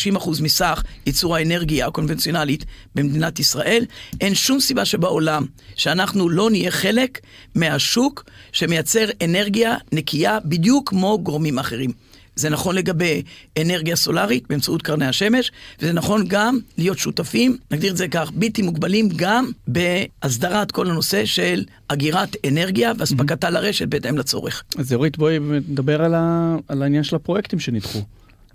מסך 0.43 0.83
ייצור 1.07 1.37
האנרגיה 1.37 1.87
הקונבנציונלית 1.87 2.65
במדינת 2.95 3.38
ישראל. 3.38 3.85
אין 4.21 4.35
שום 4.35 4.61
סיבה 4.61 4.85
שבעולם 4.85 5.47
שאנחנו 5.77 6.29
לא 6.29 6.50
נהיה 6.50 6.71
חלק 6.71 7.21
מהשוק 7.55 8.25
שמייצר 8.53 9.05
אנרגיה 9.25 9.77
נקייה 9.93 10.38
בדיוק 10.45 10.88
כמו 10.88 11.19
גורמים 11.23 11.59
אחרים. 11.59 12.08
זה 12.38 12.50
נכון 12.50 12.75
לגבי 12.75 13.23
אנרגיה 13.62 13.97
סולארית 13.97 14.45
באמצעות 14.49 14.83
קרני 14.83 15.07
השמש, 15.07 15.52
וזה 15.80 15.92
נכון 15.92 16.25
גם 16.28 16.59
להיות 16.78 16.99
שותפים, 16.99 17.57
נגדיר 17.71 17.92
את 17.92 17.97
זה 17.97 18.09
כך, 18.09 18.30
בלתי 18.35 18.62
מוגבלים, 18.62 19.09
גם 19.16 19.50
בהסדרת 19.68 20.73
כל 20.73 20.90
הנושא 20.90 21.25
של 21.25 21.64
אגירת 21.88 22.37
אנרגיה 22.49 22.92
ואספקתה 22.99 23.50
לרשת 23.50 23.88
בהתאם 23.88 24.18
לצורך. 24.18 24.62
אז 24.78 24.92
אורית, 24.92 25.18
בואי 25.18 25.38
נדבר 25.38 26.02
על, 26.02 26.14
ה... 26.14 26.57
על 26.68 26.83
העניין 26.83 27.04
של 27.04 27.16
הפרויקטים 27.16 27.61
שנדחו, 27.61 27.99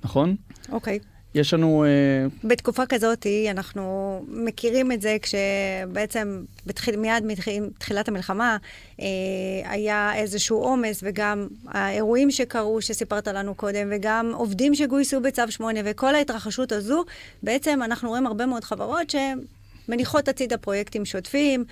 נכון? 0.03 0.35
אוקיי. 0.71 0.99
יש 1.35 1.53
לנו... 1.53 1.85
Uh... 1.85 2.47
בתקופה 2.47 2.85
כזאת 2.85 3.27
אנחנו 3.51 4.25
מכירים 4.27 4.91
את 4.91 5.01
זה 5.01 5.17
כשבעצם 5.21 6.43
בתחיל, 6.65 6.95
מיד 6.95 7.23
מתחילת 7.25 8.07
המלחמה 8.07 8.57
uh, 8.97 9.01
היה 9.63 10.15
איזשהו 10.15 10.57
עומס, 10.57 10.99
וגם 11.03 11.47
האירועים 11.67 12.31
שקרו, 12.31 12.81
שסיפרת 12.81 13.27
לנו 13.27 13.55
קודם, 13.55 13.87
וגם 13.91 14.31
עובדים 14.35 14.75
שגויסו 14.75 15.21
בצו 15.21 15.41
8, 15.49 15.79
וכל 15.85 16.15
ההתרחשות 16.15 16.71
הזו, 16.71 17.03
בעצם 17.43 17.79
אנחנו 17.83 18.09
רואים 18.09 18.27
הרבה 18.27 18.45
מאוד 18.45 18.63
חברות 18.63 19.13
שמניחות 19.87 20.27
הצידה 20.27 20.57
פרויקטים 20.57 21.05
שוטפים, 21.05 21.65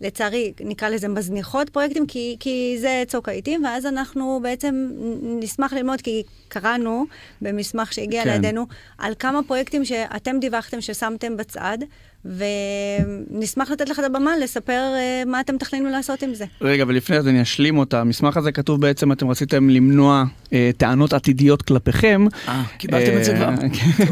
לצערי, 0.00 0.52
נקרא 0.60 0.88
לזה 0.88 1.08
מזניחות 1.08 1.70
פרויקטים, 1.70 2.06
כי, 2.06 2.36
כי 2.40 2.76
זה 2.80 3.02
צוק 3.08 3.28
העיתים, 3.28 3.64
ואז 3.64 3.86
אנחנו 3.86 4.40
בעצם 4.42 4.90
נשמח 5.22 5.72
ללמוד, 5.72 6.00
כי 6.00 6.22
קראנו 6.48 7.04
במסמך 7.40 7.92
שהגיע 7.92 8.24
כן. 8.24 8.30
לידינו, 8.30 8.66
על 8.98 9.14
כמה 9.18 9.40
פרויקטים 9.42 9.84
שאתם 9.84 10.36
דיווחתם 10.40 10.80
ששמתם 10.80 11.36
בצד, 11.36 11.78
ונשמח 12.24 13.70
לתת 13.70 13.88
לך 13.88 13.98
את 13.98 14.04
הבמה 14.04 14.30
לספר 14.42 14.82
uh, 14.94 15.28
מה 15.28 15.40
אתם 15.40 15.54
מתכננים 15.54 15.86
לעשות 15.86 16.22
עם 16.22 16.34
זה. 16.34 16.44
רגע, 16.60 16.84
ולפני 16.88 17.22
זה 17.22 17.30
אני 17.30 17.42
אשלים 17.42 17.78
אותה. 17.78 18.00
המסמך 18.00 18.36
הזה 18.36 18.52
כתוב 18.52 18.80
בעצם, 18.80 19.12
אתם 19.12 19.28
רציתם 19.28 19.70
למנוע 19.70 20.24
uh, 20.46 20.50
טענות 20.76 21.12
עתידיות 21.12 21.62
כלפיכם. 21.62 22.26
אה, 22.48 22.62
קיבלתם 22.78 23.18
את 23.18 23.24
זה 23.24 23.34
כבר. 23.34 23.50
כן. 23.76 24.04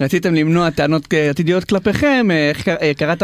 רציתם 0.00 0.34
למנוע 0.34 0.70
טענות 0.70 1.14
עתידיות 1.30 1.64
כלפיכם, 1.64 2.28
איך 2.30 2.68
קראת, 2.96 3.22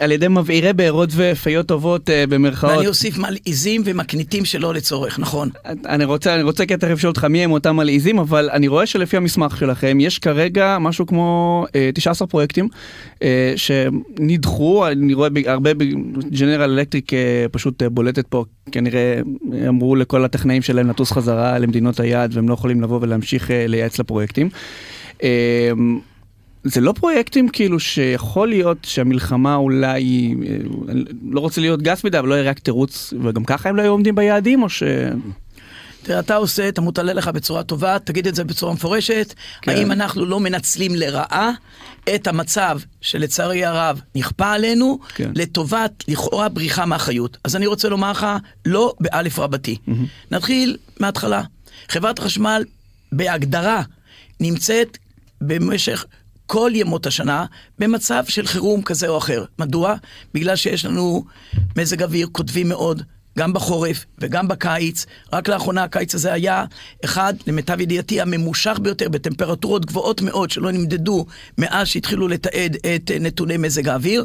על 0.00 0.12
ידי 0.12 0.28
מבעירי 0.28 0.72
בארות 0.72 1.10
ופיות 1.12 1.66
טובות 1.66 2.08
uh, 2.08 2.12
במרכאות. 2.28 2.76
ואני 2.76 2.86
אוסיף 2.86 3.18
מלעיזים 3.18 3.82
ומקניטים 3.84 4.44
שלא 4.44 4.74
לצורך, 4.74 5.18
נכון. 5.18 5.48
אני 5.86 6.04
רוצה, 6.04 6.34
אני 6.34 6.42
רוצה 6.42 6.66
כתר 6.66 6.92
לשאול 6.92 7.10
אותך 7.10 7.24
מי 7.24 7.44
הם 7.44 7.52
אותם 7.52 7.76
מלעיזים, 7.76 8.18
אבל 8.18 8.50
אני 8.52 8.68
רואה 8.68 8.86
שלפי 8.86 9.16
המסמך 9.16 9.56
שלכם, 9.56 10.00
יש 10.00 10.18
כרגע 10.18 10.78
משהו 10.80 11.06
כמו 11.06 11.64
uh, 11.68 11.72
19 11.94 12.28
פרויקטים, 12.28 12.68
uh, 13.14 13.22
ש... 13.56 13.70
נדחו, 14.18 14.86
אני 14.86 15.14
רואה 15.14 15.28
הרבה 15.46 15.70
ג'נרל 16.30 16.70
אלקטריק 16.70 17.14
אה, 17.14 17.46
פשוט 17.50 17.82
אה, 17.82 17.88
בולטת 17.88 18.26
פה, 18.26 18.44
כנראה 18.72 19.20
אמרו 19.68 19.96
לכל 19.96 20.24
הטכנאים 20.24 20.62
שלהם 20.62 20.88
לטוס 20.88 21.12
חזרה 21.12 21.58
למדינות 21.58 22.00
היעד 22.00 22.34
והם 22.34 22.48
לא 22.48 22.54
יכולים 22.54 22.82
לבוא 22.82 22.98
ולהמשיך 23.02 23.50
אה, 23.50 23.66
לייעץ 23.66 23.98
לפרויקטים. 23.98 24.48
זה 26.64 26.80
לא 26.80 26.92
פרויקטים 26.92 27.48
כאילו 27.48 27.80
שיכול 27.80 28.48
להיות 28.48 28.78
שהמלחמה 28.82 29.56
אולי, 29.56 30.34
לא 31.30 31.40
רוצה 31.40 31.60
להיות 31.60 31.82
גס 31.82 32.04
מדי, 32.04 32.18
אבל 32.18 32.28
לא 32.28 32.34
יהיה 32.34 32.50
רק 32.50 32.58
תירוץ, 32.58 33.14
וגם 33.22 33.44
ככה 33.44 33.68
הם 33.68 33.76
לא 33.76 33.82
היו 33.82 33.90
עומדים 33.90 34.14
ביעדים, 34.14 34.62
או 34.62 34.68
ש... 34.68 34.82
תראה, 36.06 36.18
אתה 36.18 36.36
עושה, 36.36 36.68
אתה 36.68 36.80
מוטלה 36.80 37.12
לך 37.12 37.28
בצורה 37.28 37.62
טובה, 37.62 37.98
תגיד 37.98 38.26
את 38.26 38.34
זה 38.34 38.44
בצורה 38.44 38.72
מפורשת. 38.72 39.34
כן. 39.62 39.70
האם 39.70 39.92
אנחנו 39.92 40.24
לא 40.24 40.40
מנצלים 40.40 40.94
לרעה 40.94 41.50
את 42.14 42.26
המצב 42.26 42.78
שלצערי 43.00 43.64
הרב 43.64 44.00
נכפה 44.14 44.52
עלינו, 44.52 44.98
כן. 45.14 45.30
לטובת 45.34 46.04
לכאורה 46.08 46.48
בריחה 46.48 46.86
מאחריות? 46.86 47.36
אז 47.44 47.56
אני 47.56 47.66
רוצה 47.66 47.88
לומר 47.88 48.10
לך, 48.10 48.26
לא 48.66 48.94
באלף 49.00 49.38
רבתי. 49.38 49.76
Mm-hmm. 49.88 49.92
נתחיל 50.30 50.76
מההתחלה. 51.00 51.42
חברת 51.88 52.18
חשמל, 52.18 52.64
בהגדרה, 53.12 53.82
נמצאת 54.40 54.98
במשך 55.40 56.04
כל 56.46 56.70
ימות 56.74 57.06
השנה 57.06 57.44
במצב 57.78 58.24
של 58.28 58.46
חירום 58.46 58.82
כזה 58.82 59.08
או 59.08 59.18
אחר. 59.18 59.44
מדוע? 59.58 59.94
בגלל 60.34 60.56
שיש 60.56 60.84
לנו 60.84 61.24
מזג 61.76 62.02
אוויר 62.02 62.28
קוטבי 62.32 62.64
מאוד, 62.64 63.02
גם 63.38 63.52
בחורף 63.52 64.04
וגם 64.18 64.48
בקיץ. 64.48 65.06
רק 65.32 65.48
לאחרונה 65.48 65.84
הקיץ 65.84 66.14
הזה 66.14 66.32
היה 66.32 66.64
אחד, 67.04 67.34
למיטב 67.46 67.80
ידיעתי, 67.80 68.20
הממושך 68.20 68.78
ביותר 68.82 69.08
בטמפרטורות 69.08 69.86
גבוהות 69.86 70.22
מאוד 70.22 70.50
שלא 70.50 70.72
נמדדו 70.72 71.26
מאז 71.58 71.86
שהתחילו 71.86 72.28
לתעד 72.28 72.76
את 72.94 73.10
נתוני 73.20 73.56
מזג 73.56 73.88
האוויר. 73.88 74.24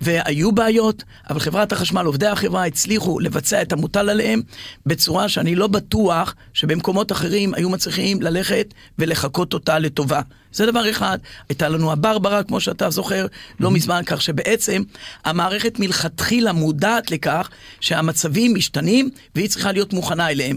והיו 0.00 0.52
בעיות, 0.52 1.04
אבל 1.30 1.40
חברת 1.40 1.72
החשמל, 1.72 2.04
עובדי 2.04 2.26
החברה 2.26 2.66
הצליחו 2.66 3.20
לבצע 3.20 3.62
את 3.62 3.72
המוטל 3.72 4.10
עליהם 4.10 4.42
בצורה 4.86 5.28
שאני 5.28 5.54
לא 5.54 5.66
בטוח 5.66 6.34
שבמקומות 6.52 7.12
אחרים 7.12 7.54
היו 7.54 7.70
מצליחים 7.70 8.22
ללכת 8.22 8.74
ולחקות 8.98 9.54
אותה 9.54 9.78
לטובה. 9.78 10.20
זה 10.56 10.66
דבר 10.66 10.90
אחד. 10.90 11.18
הייתה 11.48 11.68
לנו 11.68 11.92
הברברה, 11.92 12.42
כמו 12.42 12.60
שאתה 12.60 12.90
זוכר, 12.90 13.26
לא 13.60 13.70
מזמן, 13.70 14.02
כך 14.06 14.22
שבעצם 14.22 14.82
המערכת 15.24 15.78
מלכתחילה 15.78 16.52
מודעת 16.52 17.10
לכך 17.10 17.50
שהמצבים 17.80 18.54
משתנים 18.54 19.10
והיא 19.34 19.48
צריכה 19.48 19.72
להיות 19.72 19.92
מוכנה 19.92 20.30
אליהם. 20.30 20.56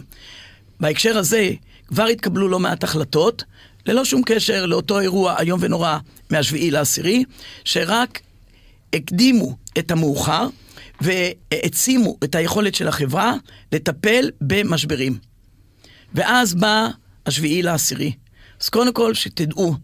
בהקשר 0.79 1.17
הזה, 1.17 1.49
כבר 1.87 2.05
התקבלו 2.05 2.47
לא 2.47 2.59
מעט 2.59 2.83
החלטות, 2.83 3.43
ללא 3.85 4.05
שום 4.05 4.21
קשר 4.25 4.65
לאותו 4.65 4.99
אירוע 4.99 5.35
איום 5.39 5.59
ונורא 5.63 5.97
מהשביעי 6.29 6.71
לעשירי, 6.71 7.23
שרק 7.63 8.19
הקדימו 8.93 9.57
את 9.77 9.91
המאוחר 9.91 10.47
והעצימו 11.01 12.17
את 12.23 12.35
היכולת 12.35 12.75
של 12.75 12.87
החברה 12.87 13.33
לטפל 13.71 14.29
במשברים. 14.41 15.17
ואז 16.13 16.55
בא 16.55 16.87
השביעי 17.25 17.61
לעשירי. 17.61 18.11
אז 18.61 18.69
קודם 18.69 18.93
כל, 18.93 19.13
שתדעו, 19.13 19.75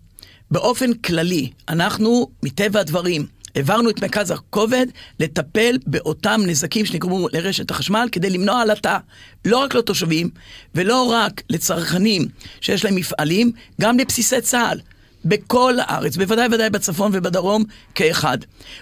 באופן 0.52 0.94
כללי, 0.94 1.50
אנחנו, 1.70 2.28
מטבע 2.44 2.80
הדברים, 2.80 3.26
העברנו 3.56 3.90
את 3.90 4.02
מרכז 4.02 4.32
הכובד 4.32 4.86
לטפל 5.20 5.78
באותם 5.88 6.42
נזקים 6.46 6.86
שנגרמו 6.86 7.28
לרשת 7.34 7.72
החשמל 7.72 8.10
כדי 8.12 8.30
למנוע 8.30 8.62
עלטה, 8.62 9.00
לא 9.46 9.58
רק 9.58 9.76
לתושבים 9.76 10.30
ולא 10.76 11.12
רק 11.12 11.42
לצרכנים 11.50 12.28
שיש 12.62 12.86
להם 12.86 12.96
מפעלים, 12.96 13.52
גם 13.82 14.00
לבסיסי 14.00 14.42
צה"ל. 14.42 14.80
בכל 15.26 15.74
הארץ, 15.80 16.18
בוודאי 16.18 16.48
ובוודאי 16.48 16.70
בצפון 16.70 17.12
ובדרום 17.14 17.64
כאחד. 17.96 18.38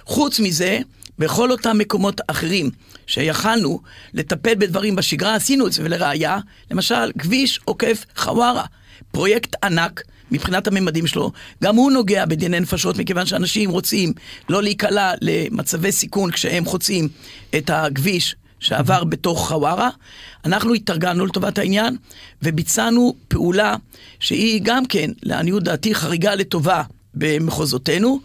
חוץ 0.06 0.40
מזה, 0.40 0.80
בכל 1.20 1.52
אותם 1.52 1.78
מקומות 1.78 2.22
אחרים 2.28 2.70
שיכלנו 3.08 3.80
לטפל 4.14 4.56
בדברים 4.56 4.96
בשגרה, 4.96 5.36
עשינו 5.36 5.68
את 5.68 5.74
זה, 5.74 5.82
ולראיה, 5.86 6.40
למשל, 6.72 7.12
כביש 7.20 7.60
עוקף 7.66 8.06
חווארה, 8.16 8.66
פרויקט 9.12 9.56
ענק. 9.64 10.02
מבחינת 10.34 10.68
הממדים 10.68 11.08
שלו, 11.08 11.32
גם 11.64 11.76
הוא 11.76 11.92
נוגע 11.92 12.26
בדיני 12.26 12.60
נפשות, 12.60 12.98
מכיוון 12.98 13.26
שאנשים 13.26 13.70
רוצים 13.70 14.14
לא 14.50 14.64
להיקלע 14.64 15.14
למצבי 15.22 15.92
סיכון 15.92 16.32
כשהם 16.32 16.66
חוצים 16.66 17.10
את 17.58 17.70
הכביש 17.70 18.36
שעבר 18.60 19.04
בתוך 19.04 19.48
חווארה. 19.48 19.90
אנחנו 20.46 20.74
התארגנו 20.74 21.26
לטובת 21.26 21.58
העניין 21.58 21.98
וביצענו 22.44 23.16
פעולה 23.28 23.76
שהיא 24.20 24.62
גם 24.64 24.86
כן, 24.86 25.12
לעניות 25.24 25.64
דעתי, 25.64 25.96
חריגה 25.96 26.36
לטובה 26.36 26.84
במחוזותינו. 27.14 28.20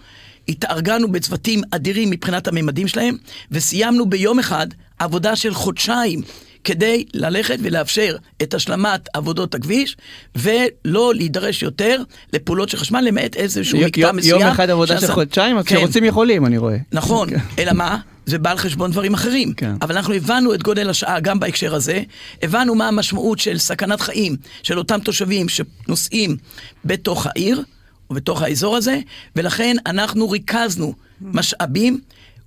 התארגנו 0.49 1.12
בצוותים 1.12 1.61
אדירים 1.71 2.11
מבחינת 2.11 2.49
הממדים 2.49 2.88
שלהם, 2.88 3.17
וסיימנו 3.50 4.07
ביום 4.07 4.38
אחד 4.38 4.67
עבודה 4.99 5.37
של 5.37 5.55
חודשיים 5.55 6.23
כדי 6.69 7.05
ללכת 7.15 7.59
ולאפשר 7.63 8.17
את 8.43 8.55
השלמת 8.55 9.09
עבודות 9.15 9.55
הכביש, 9.55 9.97
ולא 10.37 11.13
להידרש 11.15 11.63
יותר 11.63 12.03
לפעולות 12.33 12.69
של 12.69 12.77
חשמל, 12.77 13.01
למעט 13.01 13.37
איזשהו 13.37 13.79
מקטע 13.81 14.13
מסוים. 14.13 14.41
יום 14.41 14.51
אחד 14.51 14.71
עבודה. 14.71 15.01
של 15.01 15.07
חודשיים, 15.07 15.59
אז 15.59 15.65
כן. 15.65 15.77
כשרוצים 15.77 16.05
יכולים, 16.05 16.47
אני 16.47 16.59
רואה. 16.59 16.77
נכון, 16.93 17.29
אלא 17.59 17.73
מה? 17.73 17.99
זה 18.27 18.39
בא 18.39 18.51
על 18.51 18.59
חשבון 18.59 18.91
דברים 18.91 19.15
אחרים. 19.15 19.53
כן. 19.53 19.75
אבל 19.83 19.97
אנחנו 19.97 20.15
הבנו 20.15 20.55
את 20.55 20.63
גודל 20.63 20.91
השעה 20.91 21.21
גם 21.21 21.41
בהקשר 21.41 21.75
הזה, 21.75 22.03
הבנו 22.43 22.75
מה 22.75 22.89
המשמעות 22.89 23.39
של 23.39 23.59
סכנת 23.59 24.01
חיים 24.01 24.37
של 24.63 24.79
אותם 24.79 24.99
תושבים 25.01 25.47
שנוסעים 25.49 26.37
בתוך 26.85 27.27
העיר, 27.27 27.63
ובתוך 28.11 28.43
האזור 28.43 28.77
הזה, 28.77 29.01
ולכן 29.37 29.77
אנחנו 29.87 30.31
ריכזנו 30.31 30.95
משאבים. 31.21 32.01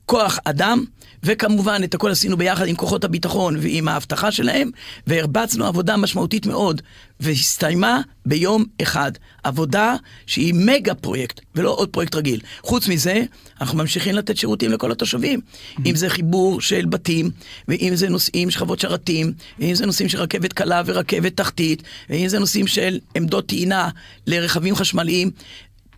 כוח 0.06 0.40
אדם, 0.46 0.84
וכמובן 1.24 1.82
את 1.84 1.94
הכל 1.94 2.12
עשינו 2.12 2.38
ביחד 2.38 2.68
עם 2.68 2.75
כוחות 2.75 3.04
הביטחון 3.04 3.56
ועם 3.60 3.88
האבטחה 3.88 4.32
שלהם, 4.32 4.72
והרבצנו 5.08 5.66
עבודה 5.66 5.98
משמעותית 5.98 6.46
מאוד, 6.46 6.82
והסתיימה 7.20 8.01
ביום 8.25 8.66
אחד. 8.82 9.12
עבודה 9.44 9.96
שהיא 10.25 10.54
מגה 10.54 10.96
פרויקט, 10.96 11.40
ולא 11.56 11.70
עוד 11.70 11.90
פרויקט 11.90 12.16
רגיל. 12.16 12.40
חוץ 12.62 12.88
מזה, 12.88 13.24
אנחנו 13.62 13.78
ממשיכים 13.78 14.16
לתת 14.16 14.38
שירותים 14.38 14.72
לכל 14.72 14.92
התושבים. 14.92 15.40
Mm-hmm. 15.40 15.82
אם 15.86 15.96
זה 15.96 16.10
חיבור 16.10 16.62
של 16.62 16.86
בתים, 16.86 17.30
ואם 17.68 17.96
זה 17.96 18.10
נושאים 18.10 18.51
שכבות 18.51 18.80
שרתים, 18.80 19.34
ואם 19.60 19.75
זה 19.75 19.86
נושאים 19.86 20.10
של 20.10 20.18
רכבת 20.22 20.54
קלה 20.54 20.82
ורכבת 20.86 21.38
תחתית, 21.38 21.84
ואם 22.10 22.28
זה 22.28 22.40
נושאים 22.40 22.68
של 22.68 23.00
עמדות 23.16 23.48
טעינה 23.48 23.90
לרכבים 24.28 24.75
חשמליים. 24.75 25.32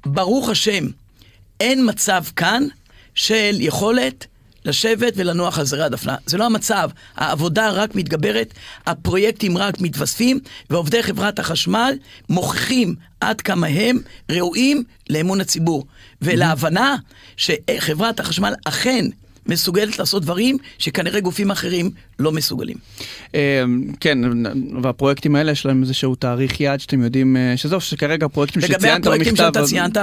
ברוך 0.05 0.49
השם, 0.49 0.85
אין 1.59 1.89
מצב 1.89 2.23
כאן 2.35 2.63
של 3.15 3.57
יכולת 3.59 4.27
לשבת 4.65 5.13
ולנוח 5.15 5.59
על 5.59 5.65
זרי 5.65 5.83
הדפנה. 5.83 6.15
זה 6.25 6.37
לא 6.37 6.45
המצב, 6.45 6.89
העבודה 7.15 7.69
רק 7.69 7.95
מתגברת, 7.95 8.53
הפרויקטים 8.85 9.57
רק 9.57 9.81
מתווספים, 9.81 10.39
ועובדי 10.69 11.03
חברת 11.03 11.39
החשמל 11.39 11.93
מוכיחים 12.29 12.95
עד 13.19 13.41
כמה 13.41 13.67
הם 13.67 13.99
ראויים 14.31 14.83
לאמון 15.09 15.41
הציבור, 15.41 15.85
ולהבנה 16.21 16.95
שחברת 17.37 18.19
החשמל 18.19 18.53
אכן 18.65 19.05
מסוגלת 19.45 19.99
לעשות 19.99 20.23
דברים 20.23 20.57
שכנראה 20.77 21.19
גופים 21.19 21.51
אחרים 21.51 21.91
לא 22.19 22.31
מסוגלים. 22.31 22.77
אה, 23.35 23.63
כן, 23.99 24.17
והפרויקטים 24.81 25.35
האלה 25.35 25.51
יש 25.51 25.65
להם 25.65 25.81
איזשהו 25.81 26.15
תאריך 26.15 26.61
יעד 26.61 26.79
שאתם 26.79 27.03
יודעים, 27.03 27.37
אה, 27.37 27.57
שזהו, 27.57 27.81
שכרגע 27.81 28.25
הפרויקטים 28.25 28.61
שציינת 28.61 28.81
במכתב... 28.81 28.95
לגבי 28.95 29.09
הפרויקטים 29.09 29.35
שאתה 29.35 29.63
ציינת, 29.63 29.97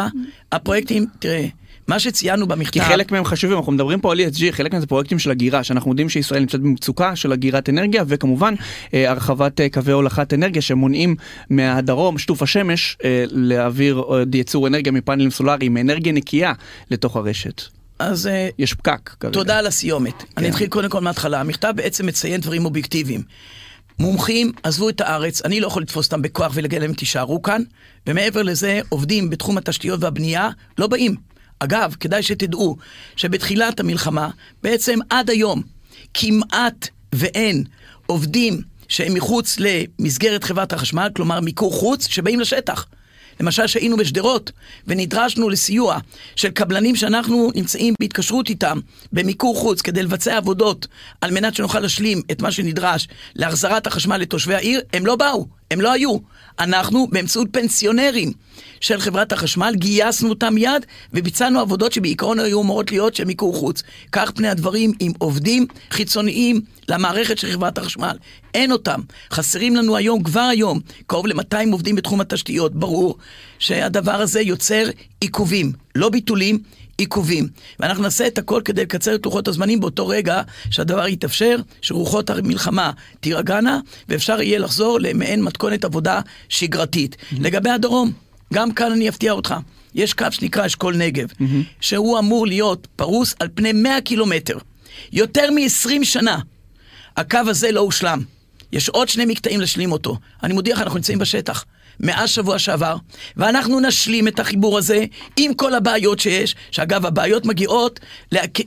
הפרויקטים, 0.53 1.07
תראה, 1.19 1.47
מה 1.91 1.99
שציינו 1.99 2.47
במכתב... 2.47 2.81
כי 2.81 2.87
חלק 2.87 3.13
מהם 3.13 3.25
חשובים, 3.25 3.57
אנחנו 3.57 3.73
מדברים 3.73 4.01
פה 4.01 4.13
על 4.13 4.21
ESG, 4.21 4.43
חלק 4.51 4.73
מהם 4.73 4.81
זה 4.81 4.87
פרויקטים 4.87 5.19
של 5.19 5.31
הגירה, 5.31 5.65
שאנחנו 5.65 5.91
יודעים 5.91 6.09
שישראל 6.09 6.41
נמצאת 6.41 6.61
במצוקה 6.61 7.17
של 7.17 7.33
הגירת 7.33 7.69
אנרגיה, 7.69 8.05
וכמובן 8.07 8.55
אה, 8.95 9.11
הרחבת 9.11 9.61
אה, 9.61 9.69
קווי 9.69 9.93
הולכת 9.93 10.35
אנרגיה 10.35 10.63
שמונעים 10.63 11.17
מהדרום, 11.51 12.19
שטוף 12.19 12.43
השמש, 12.43 12.97
אה, 13.05 13.25
להעביר 13.31 13.95
עוד 13.95 14.35
ייצור 14.35 14.67
אנרגיה 14.67 14.93
מפאנלים 14.93 15.31
סולאריים, 15.31 15.75
מאנרגיה 15.75 16.13
נקייה, 16.13 16.53
לתוך 16.91 17.17
הרשת. 17.17 17.63
אז 17.99 18.31
יש 18.59 18.75
פקק 18.75 19.11
כרגע. 19.21 19.33
תודה 19.33 19.59
על 19.59 19.67
הסיומת. 19.67 20.19
כן. 20.19 20.27
אני 20.37 20.49
אתחיל 20.49 20.69
קודם 20.69 20.89
כל 20.89 21.01
מההתחלה. 21.01 21.41
המכתב 21.41 21.73
בעצם 21.77 22.07
מציין 22.07 22.41
דברים 22.41 22.65
אובייקטיביים. 22.65 23.23
מומחים 23.99 24.53
עזבו 24.63 24.89
את 24.89 25.01
הארץ, 25.01 25.43
אני 25.45 25.61
לא 25.61 25.67
יכול 25.67 25.83
לתפוס 25.83 26.07
אותם 26.07 26.23
בכוח 26.23 26.53
ולהגיד 26.55 26.83
להם 26.83 26.93
תישארו 26.93 27.43
כאן, 27.43 27.63
ומעבר 28.07 28.43
לזה 28.43 28.81
עובדים 28.89 29.31
בתחום 29.31 29.59
התשתיות 29.59 30.03
והבנייה 30.03 30.49
לא 30.79 30.87
באים. 30.87 31.30
אגב, 31.61 31.95
כדאי 32.01 32.23
שתדעו 32.23 32.77
שבתחילת 33.17 33.81
המלחמה, 33.81 34.29
בעצם 34.63 34.99
עד 35.11 35.31
היום, 35.31 35.63
כמעט 36.15 36.89
ואין 37.15 37.65
עובדים 38.07 38.63
שהם 38.89 39.15
מחוץ 39.15 39.57
למסגרת 39.59 40.45
חברת 40.45 40.73
החשמל, 40.73 41.09
כלומר 41.17 41.41
מיקור 41.41 41.73
חוץ, 41.73 42.09
שבאים 42.09 42.41
לשטח. 42.41 42.87
למשל 43.41 43.67
שהיינו 43.67 43.97
בשדרות 43.97 44.53
ונדרשנו 44.87 45.49
לסיוע 45.49 45.99
של 46.37 46.51
קבלנים 46.51 46.97
שאנחנו 46.97 47.51
נמצאים 47.55 47.95
בהתקשרות 48.01 48.49
איתם 48.49 48.81
במיקור 49.13 49.57
חוץ 49.57 49.81
כדי 49.81 50.03
לבצע 50.03 50.37
עבודות 50.37 50.87
על 51.21 51.31
מנת 51.31 51.55
שנוכל 51.55 51.81
להשלים 51.81 52.23
את 52.31 52.43
מה 52.43 52.53
שנדרש 52.53 53.09
להחזרת 53.37 53.87
החשמל 53.87 54.17
לתושבי 54.17 54.55
העיר, 54.55 54.81
הם 54.93 55.07
לא 55.07 55.17
באו, 55.17 55.47
הם 55.71 55.81
לא 55.81 55.93
היו. 55.93 56.17
אנחנו 56.59 57.07
באמצעות 57.07 57.49
פנסיונרים 57.53 58.33
של 58.81 59.01
חברת 59.01 59.33
החשמל, 59.33 59.75
גייסנו 59.77 60.29
אותם 60.29 60.55
מיד 60.55 60.87
וביצענו 61.13 61.61
עבודות 61.61 61.93
שבעיקרון 61.93 62.39
היו 62.39 62.63
אמורות 62.63 62.93
להיות 62.93 63.15
של 63.15 63.25
מיקור 63.25 63.55
חוץ. 63.55 63.83
כך 64.13 64.31
פני 64.31 64.49
הדברים 64.49 64.93
עם 65.01 65.13
עובדים 65.19 65.67
חיצוניים 65.91 66.61
למערכת 66.89 67.39
של 67.39 67.51
חברת 67.51 67.79
החשמל. 67.79 68.17
אין 68.55 68.73
אותם. 68.73 69.01
חסרים 69.33 69.77
לנו 69.77 69.97
היום, 69.97 70.23
כבר 70.23 70.41
היום, 70.41 70.81
קרוב 71.07 71.27
ל-200 71.27 71.73
עובדים 71.73 71.97
בתחום 71.97 72.21
התשתיות. 72.21 72.75
ברור 72.75 73.19
שהדבר 73.59 74.21
הזה 74.21 74.41
יוצר 74.41 74.85
עיכובים, 75.21 75.73
לא 75.95 76.09
ביטולים. 76.09 76.59
עיכובים. 76.99 77.49
ואנחנו 77.81 78.03
נעשה 78.03 78.27
את 78.27 78.39
הכל 78.39 78.63
כדי 78.65 78.83
לקצר 78.83 79.15
את 79.15 79.27
לוחות 79.27 79.49
הזמנים 79.49 79.81
באותו 79.81 80.09
רגע 80.09 80.43
שהדבר 80.71 81.09
יתאפשר, 81.09 81.57
שרוחות 81.83 82.31
המלחמה 82.31 82.91
תירגענה, 83.21 83.81
ואפשר 84.09 84.41
יהיה 84.41 84.59
לחזור 84.59 85.01
למעין 85.01 85.43
מתכונת 85.43 85.85
עבודה 85.85 86.21
שגרתית. 86.49 87.17
Mm-hmm. 87.17 87.37
לגבי 87.41 87.71
הדרום, 87.71 88.13
גם 88.53 88.73
כאן 88.73 88.93
אני 88.93 89.09
אפתיע 89.09 89.33
אותך. 89.33 89.55
יש 89.95 90.13
קו 90.15 90.27
שנקרא 90.31 90.67
אשכול 90.67 90.97
נגב, 90.97 91.29
mm-hmm. 91.31 91.45
שהוא 91.81 92.19
אמור 92.19 92.47
להיות 92.47 92.87
פרוס 92.97 93.35
על 93.41 93.49
פני 93.55 93.73
100 93.73 94.01
קילומטר. 94.01 94.59
יותר 95.13 95.51
מ-20 95.51 96.05
שנה 96.05 96.39
הקו 97.17 97.39
הזה 97.47 97.73
לא 97.73 97.81
הושלם. 97.81 98.23
יש 98.73 98.89
עוד 98.89 99.09
שני 99.09 99.25
מקטעים 99.25 99.61
להשלים 99.61 99.93
אותו. 99.93 100.19
אני 100.43 100.55
מודיע 100.55 100.75
לך, 100.75 100.81
אנחנו 100.81 100.97
נמצאים 100.97 101.19
בשטח. 101.19 101.65
מאז 102.01 102.31
שבוע 102.31 102.59
שעבר, 102.59 102.97
ואנחנו 103.37 103.81
נשלים 103.81 104.29
את 104.29 104.41
החיבור 104.41 104.79
הזה 104.79 105.05
עם 105.37 105.55
כל 105.55 105.75
הבעיות 105.75 106.21
שיש, 106.21 106.55
שאגב, 106.71 107.07
הבעיות 107.07 107.47
מגיעות 107.47 108.01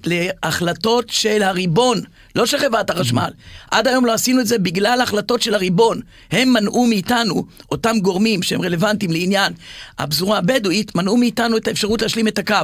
להחלטות 0.05 1.09
של 1.09 1.43
הריבון, 1.43 2.01
לא 2.35 2.45
של 2.45 2.57
חברת 2.57 2.89
החשמל. 2.89 3.29
עד 3.71 3.87
היום 3.87 4.05
לא 4.05 4.13
עשינו 4.13 4.41
את 4.41 4.47
זה 4.47 4.57
בגלל 4.57 5.01
החלטות 5.01 5.41
של 5.41 5.53
הריבון. 5.53 5.99
הם 6.31 6.53
מנעו 6.53 6.87
מאיתנו, 6.87 7.45
אותם 7.71 7.99
גורמים 7.99 8.43
שהם 8.43 8.61
רלוונטיים 8.61 9.11
לעניין 9.11 9.53
הפזורה 9.99 10.37
הבדואית, 10.37 10.95
מנעו 10.95 11.17
מאיתנו 11.17 11.57
את 11.57 11.67
האפשרות 11.67 12.01
להשלים 12.01 12.27
את 12.27 12.37
הקו. 12.37 12.55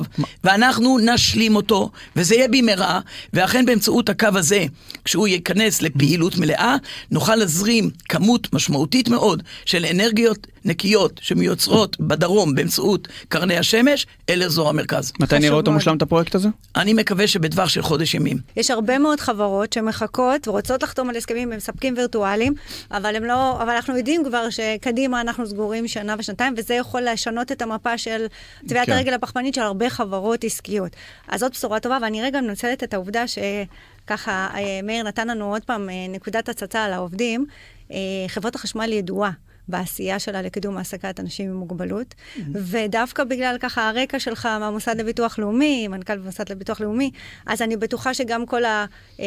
ואנחנו 0.43 0.97
נשלים 0.99 1.55
אותו, 1.55 1.91
וזה 2.15 2.35
יהיה 2.35 2.47
במהרה, 2.47 2.99
ואכן 3.33 3.65
באמצעות 3.65 4.09
הקו 4.09 4.27
הזה, 4.35 4.65
כשהוא 5.05 5.27
ייכנס 5.27 5.81
לפעילות 5.81 6.37
מלאה, 6.37 6.75
נוכל 7.11 7.35
להזרים 7.35 7.89
כמות 8.09 8.53
משמעותית 8.53 9.09
מאוד 9.09 9.43
של 9.65 9.85
אנרגיות 9.85 10.47
נקיות 10.65 11.19
שמיוצרות 11.23 11.99
בדרום 11.99 12.55
באמצעות 12.55 13.07
קרני 13.27 13.57
השמש 13.57 14.07
אל 14.29 14.43
אזור 14.43 14.69
המרכז. 14.69 15.11
מתי 15.19 15.39
נראה 15.39 15.55
אותו 15.55 15.71
מושלם 15.71 15.97
את 15.97 16.01
הפרויקט 16.01 16.35
הזה? 16.35 16.49
אני 16.75 16.93
מקווה 16.93 17.27
שבטווח 17.27 17.69
של 17.69 17.81
חודש 17.81 18.13
ימים. 18.13 18.37
יש 18.55 18.71
הרבה 18.71 18.99
מאוד 18.99 19.19
חברות 19.19 19.73
שמחכות 19.73 20.47
ורוצות 20.47 20.83
לחתום 20.83 21.09
על 21.09 21.15
הסכמים 21.15 21.51
עם 21.51 21.57
מספקים 21.57 21.93
וירטואליים, 21.97 22.53
אבל, 22.91 23.25
לא, 23.27 23.61
אבל 23.63 23.69
אנחנו 23.69 23.97
יודעים 23.97 24.23
כבר 24.25 24.49
שקדימה 24.49 25.21
אנחנו 25.21 25.47
סגורים 25.47 25.87
שנה 25.87 26.15
ושנתיים, 26.19 26.53
וזה 26.57 26.73
יכול 26.73 27.01
לשנות 27.01 27.51
את 27.51 27.61
המפה 27.61 27.97
של 27.97 28.25
טביעת 28.67 28.85
כן. 28.85 28.91
הרגל 28.91 29.13
הפחמנית 29.13 29.53
של 29.53 29.61
הרבה 29.61 29.89
חברות 29.89 30.43
עסקיות. 30.43 30.95
אז 31.27 31.39
זאת 31.39 31.51
בשורה 31.51 31.79
טובה, 31.79 31.97
ואני 32.01 32.21
רגע 32.21 32.41
מנצלת 32.41 32.83
את 32.83 32.93
העובדה 32.93 33.23
שככה 33.27 34.47
אה, 34.53 34.79
מאיר 34.83 35.03
נתן 35.03 35.27
לנו 35.27 35.53
עוד 35.53 35.63
פעם 35.63 35.89
אה, 35.89 35.93
נקודת 36.09 36.49
הצצה 36.49 36.83
על 36.83 36.93
העובדים. 36.93 37.45
אה, 37.91 37.97
חברות 38.27 38.55
החשמל 38.55 38.93
ידועה. 38.93 39.31
בעשייה 39.69 40.19
שלה 40.19 40.41
לקידום 40.41 40.77
העסקת 40.77 41.19
אנשים 41.19 41.49
עם 41.49 41.55
מוגבלות. 41.55 42.15
Mm-hmm. 42.15 42.39
ודווקא 42.53 43.23
בגלל 43.23 43.57
ככה 43.59 43.89
הרקע 43.89 44.19
שלך 44.19 44.45
מהמוסד 44.45 44.99
לביטוח 44.99 45.39
לאומי, 45.39 45.87
מנכ"ל 45.87 46.17
במוסד 46.17 46.51
לביטוח 46.51 46.81
לאומי, 46.81 47.11
אז 47.45 47.61
אני 47.61 47.77
בטוחה 47.77 48.13
שגם 48.13 48.45
כל, 48.45 48.65
ה, 48.65 48.85
אה, 49.19 49.25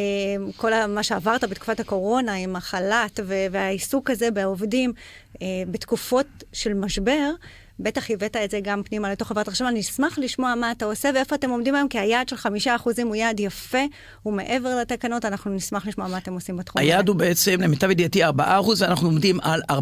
כל 0.56 0.72
ה, 0.72 0.86
מה 0.86 1.02
שעברת 1.02 1.44
בתקופת 1.44 1.80
הקורונה 1.80 2.34
עם 2.34 2.56
החל"ת 2.56 3.20
והעיסוק 3.50 4.10
הזה 4.10 4.30
בעובדים 4.30 4.92
אה, 5.42 5.46
בתקופות 5.70 6.26
של 6.52 6.74
משבר, 6.74 7.30
בטח 7.80 8.10
הבאת 8.10 8.36
את 8.44 8.50
זה 8.50 8.60
גם 8.62 8.82
פנימה 8.82 9.12
לתוך 9.12 9.28
חברת 9.28 9.48
החשמל. 9.48 9.66
אני 9.66 9.80
אשמח 9.80 10.18
לשמוע 10.18 10.54
מה 10.54 10.70
אתה 10.70 10.84
עושה 10.84 11.10
ואיפה 11.14 11.34
אתם 11.34 11.50
עומדים 11.50 11.74
היום, 11.74 11.88
כי 11.88 11.98
היעד 11.98 12.28
של 12.28 12.36
חמישה 12.36 12.76
אחוזים 12.76 13.06
הוא 13.06 13.16
יעד 13.16 13.40
יפה, 13.40 13.78
הוא 14.22 14.34
מעבר 14.34 14.78
לתקנות, 14.80 15.24
אנחנו 15.24 15.50
נשמח 15.50 15.86
לשמוע 15.86 16.08
מה 16.08 16.18
אתם 16.18 16.32
עושים 16.32 16.56
בתחום 16.56 16.82
הזה. 16.82 16.90
היעד 16.90 17.08
הוא 17.08 17.16
בעצם, 17.16 17.60
למיטב 17.60 17.90
ידיעתי, 17.90 18.24
4 18.24 18.60
אחוז, 18.60 18.82
אנחנו 18.82 19.08
עומדים 19.08 19.40
על 19.40 19.62
4.6 19.70 19.80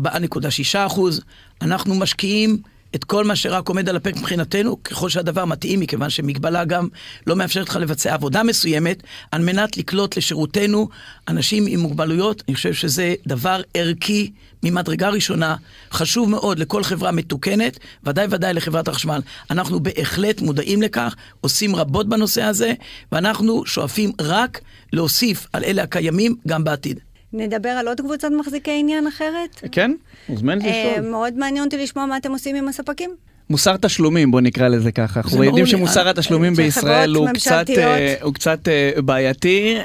אחוז. 0.87 1.20
אנחנו 1.62 1.94
משקיעים... 1.94 2.62
את 2.94 3.05
כל 3.05 3.24
מה 3.24 3.37
שרק 3.37 3.68
עומד 3.68 3.88
על 3.88 3.96
הפרק 3.96 4.16
מבחינתנו, 4.16 4.85
ככל 4.85 5.09
שהדבר 5.09 5.44
מתאים, 5.44 5.81
מכיוון 5.81 6.11
שמגבלה 6.11 6.64
גם 6.64 6.88
לא 7.26 7.37
מאפשרת 7.37 7.68
לך 7.68 7.76
לבצע 7.76 8.14
עבודה 8.14 8.42
מסוימת, 8.42 9.03
על 9.31 9.42
מנת 9.42 9.76
לקלוט 9.76 10.16
לשירותנו 10.16 10.88
אנשים 11.29 11.64
עם 11.68 11.81
מוגבלויות. 11.81 12.42
אני 12.48 12.55
חושב 12.55 12.72
שזה 12.72 13.14
דבר 13.26 13.61
ערכי 13.74 14.31
ממדרגה 14.62 15.09
ראשונה, 15.09 15.57
חשוב 15.92 16.31
מאוד 16.31 16.59
לכל 16.59 16.85
חברה 16.85 17.12
מתוקנת, 17.12 17.79
ודאי 18.05 18.26
ודאי 18.31 18.55
לחברת 18.55 18.88
החשמל. 18.88 19.20
אנחנו 19.50 19.81
בהחלט 19.81 20.40
מודעים 20.40 20.83
לכך, 20.83 21.14
עושים 21.40 21.76
רבות 21.76 22.09
בנושא 22.09 22.42
הזה, 22.42 22.72
ואנחנו 23.12 23.66
שואפים 23.66 24.12
רק 24.20 24.61
להוסיף 24.92 25.46
על 25.53 25.64
אלה 25.64 25.83
הקיימים 25.83 26.37
גם 26.48 26.64
בעתיד. 26.64 27.00
נדבר 27.32 27.68
על 27.68 27.88
עוד 27.88 28.00
קבוצת 28.00 28.28
מחזיקי 28.38 28.76
עניין 28.80 29.06
אחרת? 29.06 29.60
כן, 29.72 29.92
מוזמנת 30.28 30.62
לשאול. 30.62 30.74
אה, 30.74 31.00
מאוד 31.00 31.34
מעניין 31.38 31.64
אותי 31.64 31.76
לשמוע 31.76 32.06
מה 32.06 32.16
אתם 32.16 32.32
עושים 32.32 32.56
עם 32.56 32.68
הספקים. 32.68 33.10
מוסר 33.50 33.76
תשלומים, 33.76 34.30
בוא 34.30 34.40
נקרא 34.40 34.68
לזה 34.68 34.92
ככה. 34.92 35.20
אנחנו 35.20 35.44
יודעים 35.44 35.66
שמוסר 35.66 36.08
התשלומים 36.08 36.54
בישראל 36.54 37.14
הוא 37.14 37.28
קצת, 37.34 37.66
uh, 37.68 38.24
הוא 38.24 38.34
קצת 38.34 38.68
uh, 38.68 39.00
בעייתי. 39.00 39.76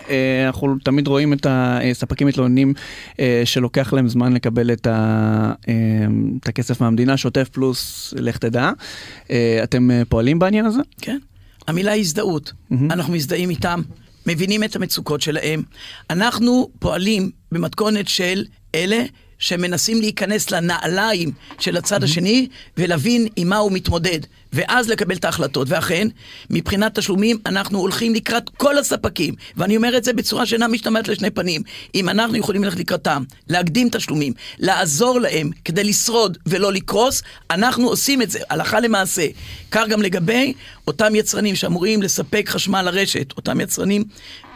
אנחנו 0.48 0.76
תמיד 0.84 1.08
רואים 1.08 1.34
את 1.34 1.48
הספקים 1.50 2.28
מתלוננים 2.28 2.74
שלוקח 3.46 3.94
להם 3.94 4.08
זמן 4.08 4.34
לקבל 4.34 4.72
את, 4.72 4.88
ה, 4.88 5.54
את 6.44 6.48
הכסף 6.48 6.82
מהמדינה, 6.82 7.18
שוטף 7.18 7.50
פלוס 7.50 8.14
לך 8.18 8.38
תדע. 8.38 8.72
אתם 9.64 9.90
פועלים 10.10 10.40
בעניין 10.40 10.66
הזה? 10.66 10.82
כן. 11.02 11.18
המילה 11.68 11.94
הזדהות. 11.94 12.52
Mm-hmm. 12.52 12.76
אנחנו 12.92 13.14
מזדהים 13.14 13.50
איתם, 13.50 13.82
מבינים 14.28 14.64
את 14.64 14.76
המצוקות 14.76 15.22
שלהם. 15.22 15.64
אנחנו 16.10 16.70
פועלים 16.80 17.32
במתכונת 17.52 18.08
של 18.08 18.46
אלה 18.76 19.04
שמנסים 19.40 20.02
להיכנס 20.02 20.52
לנעליים 20.52 21.32
של 21.60 21.78
הצד. 21.78 22.04
השני 22.04 22.48
ולהבין 22.78 23.28
עם 23.36 23.50
מה 23.50 23.58
הוא 23.58 23.72
מתמודד. 23.72 24.20
ואז 24.56 24.90
לקבל 24.90 25.16
את 25.16 25.26
ההחלטות. 25.26 25.70
ואכן, 25.70 26.08
מבחינת 26.50 27.00
תשלומים, 27.00 27.38
אנחנו 27.46 27.80
הולכים 27.80 28.14
לקראת 28.14 28.50
כל 28.50 28.78
הספקים, 28.78 29.34
ואני 29.58 29.78
אומר 29.78 29.98
את 29.98 30.04
זה 30.04 30.14
בצורה 30.14 30.46
שאינה 30.46 30.68
משתמעת 30.68 31.08
לשני 31.08 31.30
פנים. 31.30 31.62
אם 31.96 32.10
אנחנו 32.10 32.38
יכולים 32.38 32.64
ללכת 32.64 32.80
לקראתם, 32.80 33.24
להקדים 33.50 33.90
תשלומים, 33.90 34.34
לעזור 34.60 35.20
להם 35.20 35.50
כדי 35.66 35.84
לשרוד 35.84 36.38
ולא 36.46 36.74
לקרוס, 36.74 37.22
אנחנו 37.52 37.88
עושים 37.88 38.22
את 38.22 38.32
זה, 38.32 38.40
הלכה 38.50 38.80
למעשה. 38.80 39.28
כך 39.72 39.84
גם 39.90 40.02
לגבי 40.02 40.54
אותם 40.88 41.16
יצרנים 41.16 41.56
שאמורים 41.56 42.02
לספק 42.02 42.50
חשמל 42.50 42.82
לרשת, 42.82 43.34
אותם 43.38 43.62
יצרנים 43.62 44.04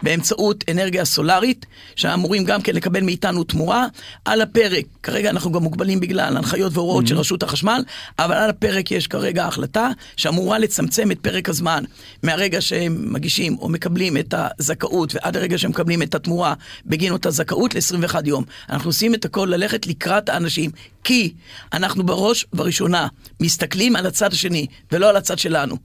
באמצעות 0.04 0.64
אנרגיה 0.72 1.06
סולארית, 1.06 1.66
שאמורים 1.96 2.44
גם 2.44 2.62
כן 2.62 2.76
לקבל 2.76 3.02
מאיתנו 3.02 3.44
תמורה. 3.44 3.88
על 4.26 4.42
הפרק, 4.42 4.86
כרגע 5.04 5.30
אנחנו 5.30 5.52
גם 5.52 5.64
מוגבלים 5.64 6.00
בגלל 6.00 6.38
הנחיות 6.38 6.72
והוראות 6.74 7.06
mm-hmm. 7.06 7.10
של 7.10 7.18
רשות 7.18 7.44
החשמל, 7.44 7.84
אבל 8.20 8.36
על 8.36 8.50
הפרק 8.50 8.92
יש 8.92 9.08
כרגע 9.08 9.46
החלטה 9.46 9.89
שאמורה 10.16 10.60
לצמצם 10.60 11.12
את 11.12 11.20
פרק 11.22 11.50
הזמן 11.50 11.84
מהרגע 12.24 12.62
שהם 12.62 13.14
מגישים 13.14 13.58
או 13.60 13.70
מקבלים 13.70 14.18
את 14.18 14.34
הזכאות 14.38 15.16
ועד 15.16 15.38
הרגע 15.38 15.58
שהם 15.58 15.72
מקבלים 15.72 16.02
את 16.02 16.16
התמורה 16.16 16.54
בגין 16.86 17.12
אותה 17.12 17.32
זכאות 17.32 17.76
ל-21 17.76 18.16
יום. 18.26 18.44
אנחנו 18.70 18.90
עושים 18.90 19.14
את 19.14 19.26
הכל 19.26 19.48
ללכת 19.52 19.88
לקראת 19.88 20.30
האנשים, 20.30 20.72
כי 21.04 21.34
אנחנו 21.74 22.06
בראש 22.06 22.46
ובראשונה 22.54 23.08
מסתכלים 23.40 23.96
על 23.96 24.06
הצד 24.06 24.34
השני 24.34 24.66
ולא 24.92 25.10
על 25.10 25.16
הצד 25.16 25.40
שלנו. 25.40 25.78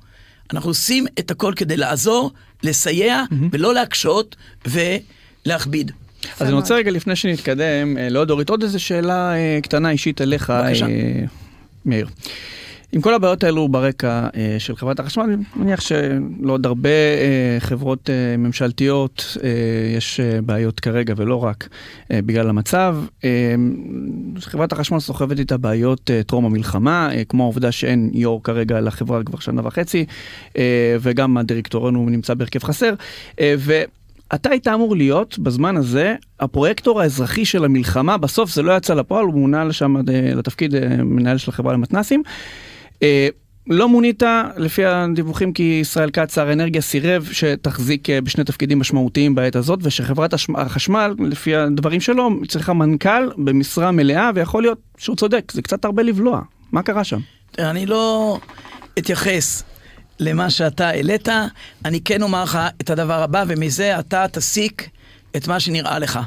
אנחנו 0.52 0.70
עושים 0.70 1.06
את 1.18 1.30
הכל 1.30 1.52
כדי 1.56 1.76
לעזור, 1.76 2.30
לסייע, 2.62 3.22
mm-hmm. 3.30 3.34
ולא 3.52 3.74
להקשות 3.74 4.36
ולהכביד. 4.66 5.92
אז 6.40 6.46
אני 6.46 6.56
רוצה 6.56 6.74
רגע 6.74 6.90
לפני 6.90 7.16
שנתקדם, 7.16 7.98
אה, 7.98 8.08
לעוד 8.08 8.30
אורית, 8.30 8.50
עוד 8.50 8.62
איזו 8.62 8.80
שאלה 8.80 9.34
אה, 9.34 9.58
קטנה 9.62 9.90
אישית 9.90 10.20
אליך. 10.20 10.50
אה, 10.50 10.72
מאיר. 11.86 12.08
עם 12.94 13.00
כל 13.00 13.14
הבעיות 13.14 13.44
האלו 13.44 13.68
ברקע 13.68 14.28
אה, 14.36 14.56
של 14.58 14.76
חברת 14.76 15.00
החשמל, 15.00 15.24
אני 15.24 15.36
מניח 15.56 15.80
שלא 15.80 16.52
עוד 16.52 16.66
הרבה 16.66 16.88
אה, 16.88 17.56
חברות 17.60 18.10
אה, 18.10 18.36
ממשלתיות 18.36 19.36
אה, 19.42 19.50
יש 19.96 20.20
אה, 20.20 20.42
בעיות 20.42 20.80
כרגע 20.80 21.14
ולא 21.16 21.44
רק 21.44 21.68
אה, 22.10 22.20
בגלל 22.26 22.48
המצב. 22.48 22.96
אה, 23.24 23.54
חברת 24.38 24.72
החשמל 24.72 25.00
סוחבת 25.00 25.38
איתה 25.38 25.56
בעיות 25.56 26.10
אה, 26.10 26.22
טרום 26.22 26.44
המלחמה, 26.44 27.08
אה, 27.12 27.24
כמו 27.24 27.42
העובדה 27.42 27.72
שאין 27.72 28.10
יו"ר 28.12 28.40
כרגע 28.44 28.80
לחברה 28.80 29.24
כבר 29.24 29.38
שנה 29.38 29.66
וחצי, 29.66 30.04
אה, 30.56 30.96
וגם 31.00 31.36
הדירקטוריון 31.36 31.94
הוא 31.94 32.10
נמצא 32.10 32.34
בהרכב 32.34 32.64
חסר. 32.64 32.94
אה, 33.40 33.54
ו... 33.58 33.82
אתה 34.34 34.50
היית 34.50 34.68
אמור 34.68 34.96
להיות 34.96 35.38
בזמן 35.38 35.76
הזה 35.76 36.14
הפרויקטור 36.40 37.00
האזרחי 37.00 37.44
של 37.44 37.64
המלחמה, 37.64 38.16
בסוף 38.16 38.50
זה 38.50 38.62
לא 38.62 38.76
יצא 38.76 38.94
לפועל, 38.94 39.24
הוא 39.24 39.34
מונה 39.34 39.64
לשם 39.64 39.96
אה, 39.96 40.02
לתפקיד 40.34 40.74
אה, 40.74 40.96
מנהל 40.96 41.38
של 41.38 41.50
החברה 41.50 41.72
למתנסים. 41.72 42.22
אה, 43.04 43.28
לא 43.66 43.88
מונית, 43.88 44.22
לפי 44.56 44.84
הדיווחים 44.84 45.52
כי 45.52 45.78
ישראל 45.80 46.10
כץ, 46.10 46.34
שר 46.34 46.48
האנרגיה, 46.48 46.82
סירב 46.82 47.28
שתחזיק 47.32 48.10
אה, 48.10 48.20
בשני 48.20 48.44
תפקידים 48.44 48.78
משמעותיים 48.78 49.34
בעת 49.34 49.56
הזאת, 49.56 49.78
ושחברת 49.82 50.34
החשמל, 50.54 51.14
לפי 51.18 51.56
הדברים 51.56 52.00
שלו, 52.00 52.30
צריכה 52.48 52.72
מנכ"ל 52.72 53.30
במשרה 53.36 53.90
מלאה, 53.90 54.30
ויכול 54.34 54.62
להיות 54.62 54.78
שהוא 54.98 55.16
צודק, 55.16 55.52
זה 55.52 55.62
קצת 55.62 55.84
הרבה 55.84 56.02
לבלוע. 56.02 56.40
מה 56.72 56.82
קרה 56.82 57.04
שם? 57.04 57.20
אני 57.58 57.86
לא 57.86 58.38
אתייחס 58.98 59.62
למה 60.20 60.50
שאתה 60.50 60.88
העלית, 60.88 61.28
אני 61.84 62.00
כן 62.00 62.22
אומר 62.22 62.42
לך 62.42 62.58
את 62.80 62.90
הדבר 62.90 63.22
הבא, 63.22 63.44
ומזה 63.48 63.98
אתה 63.98 64.26
תסיק 64.32 64.88
את 65.36 65.48
מה 65.48 65.60
שנראה 65.60 65.98
לך. 65.98 66.18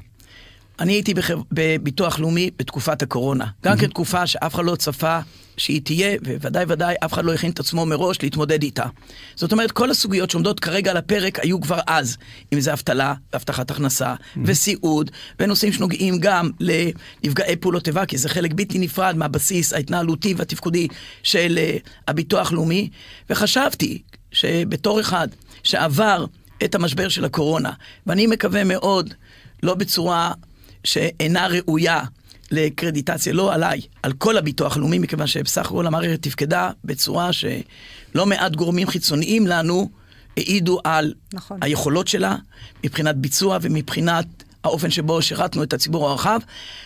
אני 0.80 0.94
הייתי 0.94 1.14
בחב... 1.14 1.40
בביטוח 1.52 2.20
לאומי 2.20 2.52
בתקופת 2.60 3.02
הקורונה, 3.02 3.46
גם 3.64 3.74
mm-hmm. 3.74 3.82
כתקופה 3.82 4.28
שאף 4.28 4.56
אחד 4.56 4.66
לא 4.66 4.76
צפה 4.76 5.20
שהיא 5.58 5.82
תהיה, 5.82 6.18
וודאי 6.42 6.66
ודאי 6.68 6.96
אף 7.06 7.14
אחד 7.14 7.26
לא 7.26 7.34
הכין 7.34 7.52
את 7.52 7.60
עצמו 7.60 7.86
מראש 7.86 8.18
להתמודד 8.24 8.64
איתה. 8.64 8.86
זאת 9.36 9.52
אומרת, 9.52 9.72
כל 9.72 9.92
הסוגיות 9.92 10.30
שעומדות 10.30 10.60
כרגע 10.60 10.92
על 10.92 10.98
הפרק 10.98 11.40
היו 11.40 11.62
כבר 11.62 11.80
אז, 11.88 12.18
אם 12.54 12.60
זה 12.60 12.74
אבטלה, 12.74 13.14
הבטחת 13.34 13.72
הכנסה, 13.72 14.14
mm-hmm. 14.14 14.40
וסיעוד, 14.46 15.12
ונושאים 15.40 15.74
שנוגעים 15.74 16.20
גם 16.20 16.50
לנפגעי 16.60 17.56
פעולות 17.56 17.88
איבה, 17.88 18.06
כי 18.06 18.18
זה 18.18 18.30
חלק 18.30 18.54
בלתי 18.54 18.80
נפרד 18.80 19.18
מהבסיס 19.18 19.74
ההתנהלותי 19.74 20.34
והתפקודי 20.38 20.88
של 21.24 21.60
uh, 21.60 21.90
הביטוח 22.08 22.52
לאומי, 22.52 22.90
וחשבתי 23.30 24.02
שבתור 24.32 25.00
אחד 25.00 25.28
שעבר 25.64 26.26
את 26.64 26.76
המשבר 26.76 27.10
של 27.10 27.26
הקורונה, 27.26 27.72
ואני 28.08 28.28
מקווה 28.28 28.64
מאוד, 28.64 29.14
לא 29.64 29.74
בצורה 29.74 30.32
שאינה 30.84 31.48
ראויה 31.48 32.04
לקרדיטציה, 32.52 33.34
לא 33.34 33.54
עליי, 33.54 33.82
על 34.04 34.14
כל 34.14 34.38
הביטוח 34.38 34.78
הלאומי, 34.78 35.00
מכיוון 35.00 35.28
שבסך 35.28 35.66
הכל 35.66 35.88
המערכת 35.88 36.22
תפקדה 36.22 36.72
בצורה 36.84 37.34
שלא 37.34 38.26
מעט 38.26 38.56
גורמים 38.56 38.88
חיצוניים 38.88 39.48
לנו 39.48 39.90
העידו 40.38 40.80
על 40.84 41.14
נכון. 41.34 41.58
היכולות 41.62 42.08
שלה 42.08 42.36
מבחינת 42.84 43.16
ביצוע 43.16 43.58
ומבחינת 43.62 44.26
האופן 44.64 44.90
שבו 44.90 45.22
שירתנו 45.22 45.64
את 45.64 45.74
הציבור 45.74 46.10
הרחב. 46.10 46.40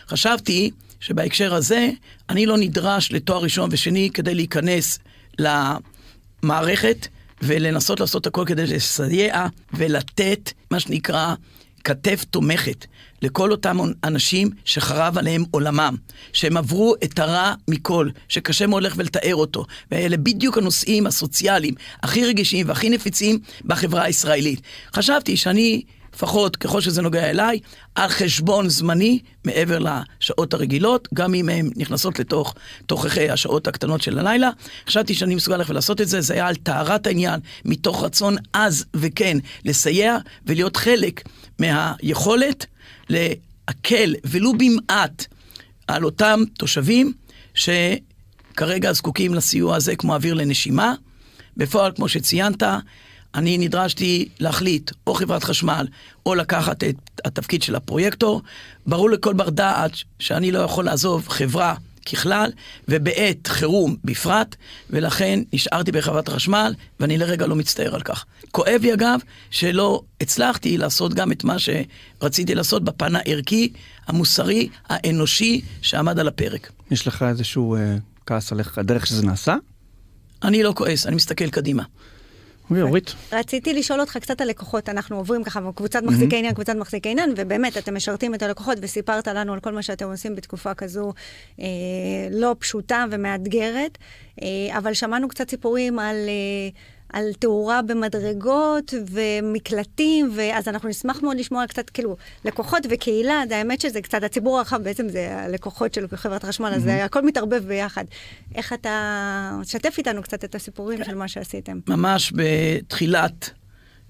חשבתי 0.07 0.71
שבהקשר 0.99 1.53
הזה 1.53 1.89
אני 2.29 2.45
לא 2.45 2.57
נדרש 2.57 3.11
לתואר 3.11 3.43
ראשון 3.43 3.69
ושני 3.71 4.09
כדי 4.13 4.35
להיכנס 4.35 4.99
למערכת 5.39 7.07
ולנסות 7.41 7.99
לעשות 7.99 8.27
הכל 8.27 8.43
כדי 8.47 8.67
לסייע 8.67 9.45
ולתת 9.73 10.51
מה 10.71 10.79
שנקרא 10.79 11.35
כתף 11.83 12.25
תומכת 12.29 12.85
לכל 13.21 13.51
אותם 13.51 13.77
אנשים 14.03 14.49
שחרב 14.65 15.17
עליהם 15.17 15.43
עולמם, 15.51 15.95
שהם 16.33 16.57
עברו 16.57 16.95
את 17.03 17.19
הרע 17.19 17.53
מכל, 17.67 18.09
שקשה 18.27 18.67
מאוד 18.67 18.83
ללכת 18.83 18.97
ולתאר 18.97 19.35
אותו. 19.35 19.65
ואלה 19.91 20.17
בדיוק 20.17 20.57
הנושאים 20.57 21.07
הסוציאליים 21.07 21.73
הכי 22.03 22.25
רגישים 22.25 22.69
והכי 22.69 22.89
נפיצים 22.89 23.39
בחברה 23.65 24.03
הישראלית. 24.03 24.61
חשבתי 24.93 25.37
שאני... 25.37 25.81
לפחות 26.15 26.55
ככל 26.55 26.81
שזה 26.81 27.01
נוגע 27.01 27.29
אליי, 27.29 27.59
על 27.95 28.09
חשבון 28.09 28.69
זמני 28.69 29.19
מעבר 29.45 29.79
לשעות 29.79 30.53
הרגילות, 30.53 31.07
גם 31.13 31.33
אם 31.33 31.49
הן 31.49 31.69
נכנסות 31.75 32.19
לתוך 32.19 32.55
תוככי 32.85 33.29
השעות 33.29 33.67
הקטנות 33.67 34.01
של 34.01 34.19
הלילה. 34.19 34.49
חשבתי 34.87 35.13
שאני 35.13 35.35
מסוגל 35.35 35.57
ללכת 35.57 35.69
ולעשות 35.69 36.01
את 36.01 36.07
זה, 36.07 36.21
זה 36.21 36.33
היה 36.33 36.47
על 36.47 36.55
טהרת 36.55 37.07
העניין, 37.07 37.39
מתוך 37.65 38.03
רצון 38.03 38.35
עז 38.53 38.85
וכן 38.93 39.37
לסייע 39.65 40.17
ולהיות 40.45 40.77
חלק 40.77 41.21
מהיכולת 41.59 42.65
להקל 43.09 44.15
ולו 44.23 44.53
במעט 44.53 45.25
על 45.87 46.05
אותם 46.05 46.43
תושבים 46.57 47.13
שכרגע 47.53 48.93
זקוקים 48.93 49.33
לסיוע 49.33 49.75
הזה 49.75 49.95
כמו 49.95 50.13
אוויר 50.13 50.33
לנשימה. 50.33 50.93
בפועל, 51.57 51.91
כמו 51.95 52.09
שציינת, 52.09 52.63
אני 53.35 53.57
נדרשתי 53.57 54.29
להחליט, 54.39 54.91
או 55.07 55.13
חברת 55.13 55.43
חשמל, 55.43 55.87
או 56.25 56.35
לקחת 56.35 56.83
את 56.83 56.95
התפקיד 57.25 57.63
של 57.63 57.75
הפרויקטור. 57.75 58.41
ברור 58.87 59.09
לכל 59.09 59.33
בר 59.33 59.49
דעת 59.49 59.91
שאני 60.19 60.51
לא 60.51 60.59
יכול 60.59 60.85
לעזוב 60.85 61.27
חברה 61.27 61.75
ככלל, 62.05 62.51
ובעת 62.87 63.47
חירום 63.47 63.95
בפרט, 64.03 64.55
ולכן 64.89 65.39
נשארתי 65.53 65.91
בחברת 65.91 66.27
החשמל, 66.27 66.73
ואני 66.99 67.17
לרגע 67.17 67.47
לא 67.47 67.55
מצטער 67.55 67.95
על 67.95 68.01
כך. 68.01 68.25
כואב 68.51 68.79
לי 68.81 68.93
אגב, 68.93 69.19
שלא 69.51 70.01
הצלחתי 70.21 70.77
לעשות 70.77 71.13
גם 71.13 71.31
את 71.31 71.43
מה 71.43 71.55
שרציתי 71.59 72.55
לעשות 72.55 72.83
בפן 72.83 73.15
הערכי, 73.15 73.73
המוסרי, 74.07 74.69
האנושי, 74.89 75.61
שעמד 75.81 76.19
על 76.19 76.27
הפרק. 76.27 76.71
יש 76.91 77.07
לך 77.07 77.23
איזשהו 77.23 77.75
אה, 77.75 77.95
כעס 78.25 78.51
על 78.51 78.61
הדרך 78.77 79.07
שזה 79.07 79.25
נעשה? 79.25 79.55
אני 80.43 80.63
לא 80.63 80.73
כועס, 80.75 81.07
אני 81.07 81.15
מסתכל 81.15 81.49
קדימה. 81.49 81.83
אורית. 82.81 83.13
רציתי 83.31 83.73
לשאול 83.73 83.99
אותך 84.01 84.17
קצת 84.17 84.41
על 84.41 84.47
לקוחות, 84.47 84.89
אנחנו 84.89 85.17
עוברים 85.17 85.43
ככה 85.43 85.59
קבוצת 85.75 86.03
מחזיקי 86.03 86.37
עניין, 86.37 86.53
קבוצת 86.53 86.75
מחזיקי 86.75 87.09
עניין, 87.09 87.33
ובאמת, 87.37 87.77
אתם 87.77 87.95
משרתים 87.95 88.35
את 88.35 88.43
הלקוחות, 88.43 88.77
וסיפרת 88.81 89.27
לנו 89.27 89.53
על 89.53 89.59
כל 89.59 89.73
מה 89.73 89.81
שאתם 89.81 90.11
עושים 90.11 90.35
בתקופה 90.35 90.73
כזו 90.73 91.13
אה, 91.59 91.65
לא 92.31 92.55
פשוטה 92.59 93.05
ומאתגרת, 93.11 93.97
אה, 94.41 94.47
אבל 94.77 94.93
שמענו 94.93 95.27
קצת 95.27 95.49
סיפורים 95.49 95.99
על... 95.99 96.15
אה, 96.15 97.00
על 97.13 97.33
תאורה 97.39 97.81
במדרגות 97.81 98.93
ומקלטים, 99.11 100.31
ואז 100.35 100.67
אנחנו 100.67 100.89
נשמח 100.89 101.21
מאוד 101.21 101.37
לשמוע 101.37 101.67
קצת, 101.67 101.89
כאילו, 101.89 102.15
לקוחות 102.45 102.83
וקהילה, 102.89 103.43
זה 103.49 103.57
האמת 103.57 103.81
שזה 103.81 104.01
קצת, 104.01 104.23
הציבור 104.23 104.57
הרחב 104.57 104.83
בעצם 104.83 105.09
זה 105.09 105.37
הלקוחות 105.39 105.93
של 105.93 106.05
חברת 106.15 106.43
החשמל, 106.43 106.71
אז 106.75 106.85
mm-hmm. 106.85 106.89
הכל 106.89 107.25
מתערבב 107.25 107.63
ביחד. 107.67 108.05
איך 108.55 108.73
אתה... 108.73 109.59
שתף 109.63 109.95
איתנו 109.97 110.23
קצת 110.23 110.43
את 110.43 110.55
הסיפורים 110.55 111.03
של 111.03 111.15
מה 111.15 111.27
שעשיתם. 111.27 111.79
ממש 111.87 112.33
בתחילת 112.35 113.49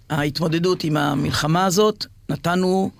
ההתמודדות 0.09 0.83
עם 0.83 0.97
המלחמה 0.97 1.65
הזאת, 1.65 2.05
נתנו 2.29 2.91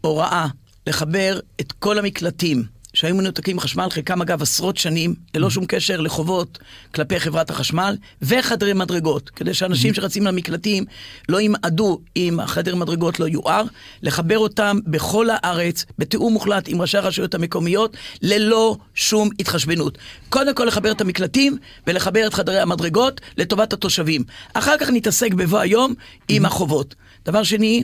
הוראה 0.00 0.46
לחבר 0.86 1.40
את 1.60 1.72
כל 1.72 1.98
המקלטים 1.98 2.77
שהיו 2.98 3.14
מנותקים 3.14 3.56
מחשמל, 3.56 3.86
חלקם 3.90 4.22
אגב 4.22 4.42
עשרות 4.42 4.76
שנים, 4.76 5.14
ללא 5.34 5.50
שום 5.50 5.64
קשר 5.66 6.00
לחובות 6.00 6.58
כלפי 6.94 7.20
חברת 7.20 7.50
החשמל, 7.50 7.96
וחדרי 8.22 8.72
מדרגות, 8.72 9.30
כדי 9.30 9.54
שאנשים 9.54 9.94
שרצים 9.94 10.26
למקלטים 10.26 10.84
לא 11.28 11.40
ימעדו 11.40 12.00
אם 12.16 12.40
החדר 12.40 12.74
מדרגות 12.74 13.20
לא 13.20 13.28
יואר, 13.28 13.64
לחבר 14.02 14.38
אותם 14.38 14.78
בכל 14.86 15.26
הארץ, 15.30 15.84
בתיאום 15.98 16.32
מוחלט 16.32 16.68
עם 16.68 16.80
ראשי 16.80 16.98
הרשויות 16.98 17.34
המקומיות, 17.34 17.96
ללא 18.22 18.76
שום 18.94 19.28
התחשבנות. 19.38 19.98
קודם 20.28 20.54
כל 20.54 20.64
לחבר 20.64 20.90
את 20.90 21.00
המקלטים 21.00 21.56
ולחבר 21.86 22.26
את 22.26 22.34
חדרי 22.34 22.60
המדרגות 22.60 23.20
לטובת 23.36 23.72
התושבים. 23.72 24.24
אחר 24.54 24.78
כך 24.78 24.90
נתעסק 24.90 25.34
בבוא 25.34 25.58
היום 25.58 25.94
עם 26.28 26.44
החובות. 26.44 26.94
דבר 27.26 27.42
שני, 27.42 27.82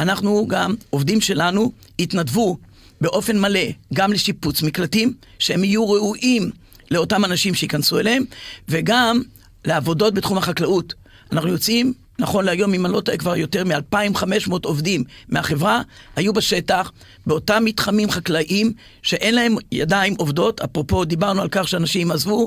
אנחנו 0.00 0.46
גם, 0.48 0.74
עובדים 0.90 1.20
שלנו, 1.20 1.72
התנדבו 1.98 2.58
באופן 3.04 3.38
מלא 3.38 3.60
גם 3.94 4.12
לשיפוץ 4.12 4.62
מקלטים, 4.62 5.14
שהם 5.38 5.64
יהיו 5.64 5.90
ראויים 5.90 6.50
לאותם 6.90 7.24
אנשים 7.24 7.54
שייכנסו 7.54 7.98
אליהם, 7.98 8.24
וגם 8.68 9.22
לעבודות 9.64 10.14
בתחום 10.14 10.38
החקלאות. 10.38 10.94
אנחנו 11.32 11.48
יוצאים, 11.48 11.92
נכון 12.18 12.44
להיום, 12.44 12.74
אם 12.74 12.86
אני 12.86 12.94
לא 12.94 13.00
טועה, 13.00 13.18
כבר 13.18 13.36
יותר 13.36 13.64
מ-2,500 13.64 14.50
עובדים 14.64 15.04
מהחברה 15.28 15.82
היו 16.16 16.32
בשטח, 16.32 16.92
באותם 17.26 17.64
מתחמים 17.64 18.10
חקלאיים 18.10 18.72
שאין 19.02 19.34
להם 19.34 19.56
ידיים 19.72 20.14
עובדות. 20.18 20.60
אפרופו, 20.60 21.04
דיברנו 21.04 21.42
על 21.42 21.48
כך 21.50 21.68
שאנשים 21.68 22.10
עזבו, 22.10 22.46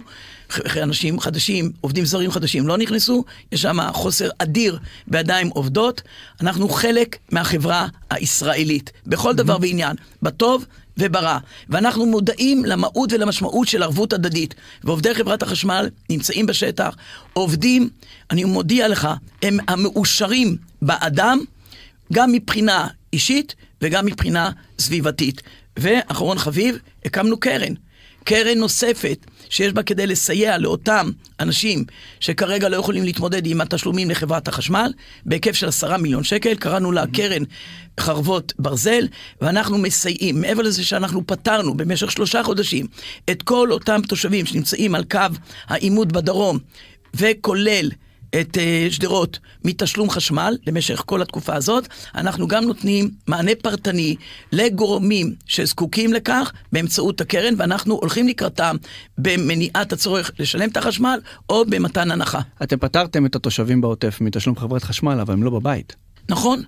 אנשים 0.84 1.20
חדשים, 1.20 1.72
עובדים 1.82 2.06
זרים 2.06 2.32
חדשים 2.32 2.68
לא 2.68 2.78
נכנסו, 2.78 3.24
יש 3.52 3.62
שם 3.62 3.78
חוסר 3.92 4.30
אדיר 4.38 4.80
בידיים 5.08 5.48
עובדות. 5.48 6.02
אנחנו 6.42 6.70
חלק 6.70 7.18
מהחברה 7.32 7.88
הישראלית, 8.10 8.92
בכל 9.08 9.34
דבר 9.34 9.58
ועניין, 9.62 9.96
בטוב 10.22 10.66
וברע. 10.98 11.38
ואנחנו 11.70 12.06
מודעים 12.06 12.66
למהות 12.66 13.14
ולמשמעות 13.14 13.68
של 13.68 13.84
ערבות 13.84 14.14
הדדית. 14.14 14.56
ועובדי 14.84 15.16
חברת 15.16 15.44
החשמל 15.44 15.90
נמצאים 16.10 16.46
בשטח, 16.46 16.96
עובדים, 17.34 17.90
אני 18.32 18.44
מודיע 18.44 18.88
לך, 18.88 19.08
הם 19.42 19.58
המאושרים 19.68 20.58
באדם, 20.82 21.40
גם 22.14 22.32
מבחינה 22.32 22.88
אישית 23.14 23.56
וגם 23.82 24.06
מבחינה 24.06 24.52
סביבתית. 24.80 25.42
ואחרון 25.80 26.38
חביב, 26.38 26.78
הקמנו 27.06 27.40
קרן. 27.40 27.74
קרן 28.28 28.58
נוספת 28.58 29.26
שיש 29.50 29.74
בה 29.74 29.84
כדי 29.84 30.08
לסייע 30.08 30.58
לאותם 30.58 31.12
אנשים 31.40 31.84
שכרגע 32.20 32.70
לא 32.70 32.78
יכולים 32.78 33.04
להתמודד 33.04 33.46
עם 33.46 33.62
התשלומים 33.62 34.10
לחברת 34.10 34.48
החשמל, 34.48 34.92
בהיקף 35.26 35.52
של 35.52 35.68
עשרה 35.68 35.98
מיליון 35.98 36.24
שקל, 36.24 36.56
קראנו 36.56 36.92
לה 36.92 37.08
קרן 37.14 37.44
חרבות 38.00 38.54
ברזל, 38.60 39.08
ואנחנו 39.42 39.78
מסייעים. 39.78 40.42
מעבר 40.42 40.62
לזה 40.62 40.84
שאנחנו 40.84 41.28
פתרנו 41.28 41.78
במשך 41.78 42.12
שלושה 42.12 42.44
חודשים 42.44 42.86
את 43.30 43.44
כל 43.44 43.72
אותם 43.72 44.02
תושבים 44.08 44.46
שנמצאים 44.46 44.96
על 44.96 45.04
קו 45.04 45.20
העימות 45.68 46.12
בדרום, 46.12 46.60
וכולל 47.14 47.90
את 48.30 48.58
uh, 48.58 48.94
שדרות 48.94 49.40
מתשלום 49.66 50.10
חשמל 50.10 50.58
למשך 50.68 51.04
כל 51.06 51.22
התקופה 51.22 51.56
הזאת. 51.56 51.88
אנחנו 52.16 52.48
גם 52.48 52.64
נותנים 52.64 53.10
מענה 53.28 53.52
פרטני 53.62 54.16
לגורמים 54.52 55.36
שזקוקים 55.46 56.14
לכך 56.14 56.52
באמצעות 56.72 57.22
הקרן, 57.22 57.54
ואנחנו 57.58 57.96
הולכים 57.96 58.28
לקראתם 58.28 58.76
במניעת 59.18 59.94
הצורך 59.94 60.32
לשלם 60.40 60.70
את 60.70 60.78
החשמל 60.78 61.20
או 61.50 61.66
במתן 61.66 62.12
הנחה. 62.12 62.42
אתם 62.64 62.78
פטרתם 62.78 63.26
את 63.26 63.36
התושבים 63.36 63.82
בעוטף 63.82 64.22
מתשלום 64.22 64.58
חברת 64.58 64.84
חשמל, 64.84 65.20
אבל 65.20 65.34
הם 65.34 65.44
לא 65.44 65.50
בבית. 65.50 65.96
נכון. 66.30 66.64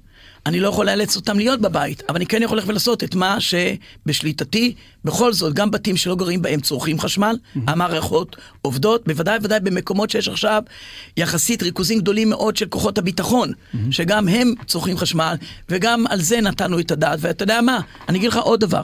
אני 0.46 0.60
לא 0.60 0.68
יכול 0.68 0.86
לאלץ 0.86 1.16
אותם 1.16 1.38
להיות 1.38 1.62
בבית, 1.62 2.04
אבל 2.10 2.16
אני 2.16 2.26
כן 2.26 2.42
יכול 2.44 2.58
ללכת 2.58 2.70
ולעשות 2.70 3.04
את 3.04 3.16
מה 3.16 3.38
שבשליטתי. 3.40 4.74
בכל 5.06 5.34
זאת, 5.34 5.54
גם 5.54 5.72
בתים 5.72 5.98
שלא 5.98 6.16
גרים 6.16 6.42
בהם 6.42 6.60
צורכים 6.60 7.00
חשמל. 7.00 7.38
המערכות 7.68 8.36
עובדות, 8.62 9.08
בוודאי 9.08 9.38
ובוודאי 9.38 9.60
במקומות 9.60 10.10
שיש 10.10 10.28
עכשיו 10.28 10.64
יחסית 11.18 11.64
ריכוזים 11.64 12.00
גדולים 12.00 12.30
מאוד 12.30 12.58
של 12.58 12.66
כוחות 12.66 12.98
הביטחון. 12.98 13.52
שגם 13.92 14.28
הם 14.28 14.54
צורכים 14.68 14.98
חשמל, 14.98 15.36
וגם 15.70 16.08
על 16.08 16.22
זה 16.22 16.42
נתנו 16.42 16.80
את 16.80 16.92
הדעת. 16.92 17.20
ואתה 17.22 17.44
יודע 17.44 17.62
מה, 17.62 17.80
אני 18.10 18.18
אגיד 18.18 18.30
לך 18.30 18.38
עוד 18.38 18.60
דבר. 18.60 18.82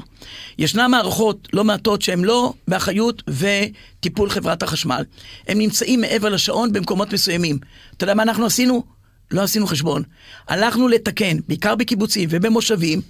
ישנן 0.57 0.91
מערכות 0.91 1.47
לא 1.53 1.63
מעטות 1.63 2.01
שהן 2.01 2.23
לא 2.23 2.53
באחריות 2.67 3.23
וטיפול 3.27 4.29
חברת 4.29 4.63
החשמל. 4.63 5.03
הם 5.47 5.57
נמצאים 5.57 6.01
מעבר 6.01 6.29
לשעון 6.29 6.73
במקומות 6.73 7.13
מסוימים. 7.13 7.57
אתה 7.97 8.03
יודע 8.03 8.13
מה 8.13 8.23
אנחנו 8.23 8.45
עשינו? 8.45 8.94
לא 9.31 9.41
עשינו 9.41 9.67
חשבון. 9.67 10.03
הלכנו 10.47 10.87
לתקן, 10.87 11.37
בעיקר 11.47 11.75
בקיבוצים 11.75 12.29
ובמושבים, 12.31 13.01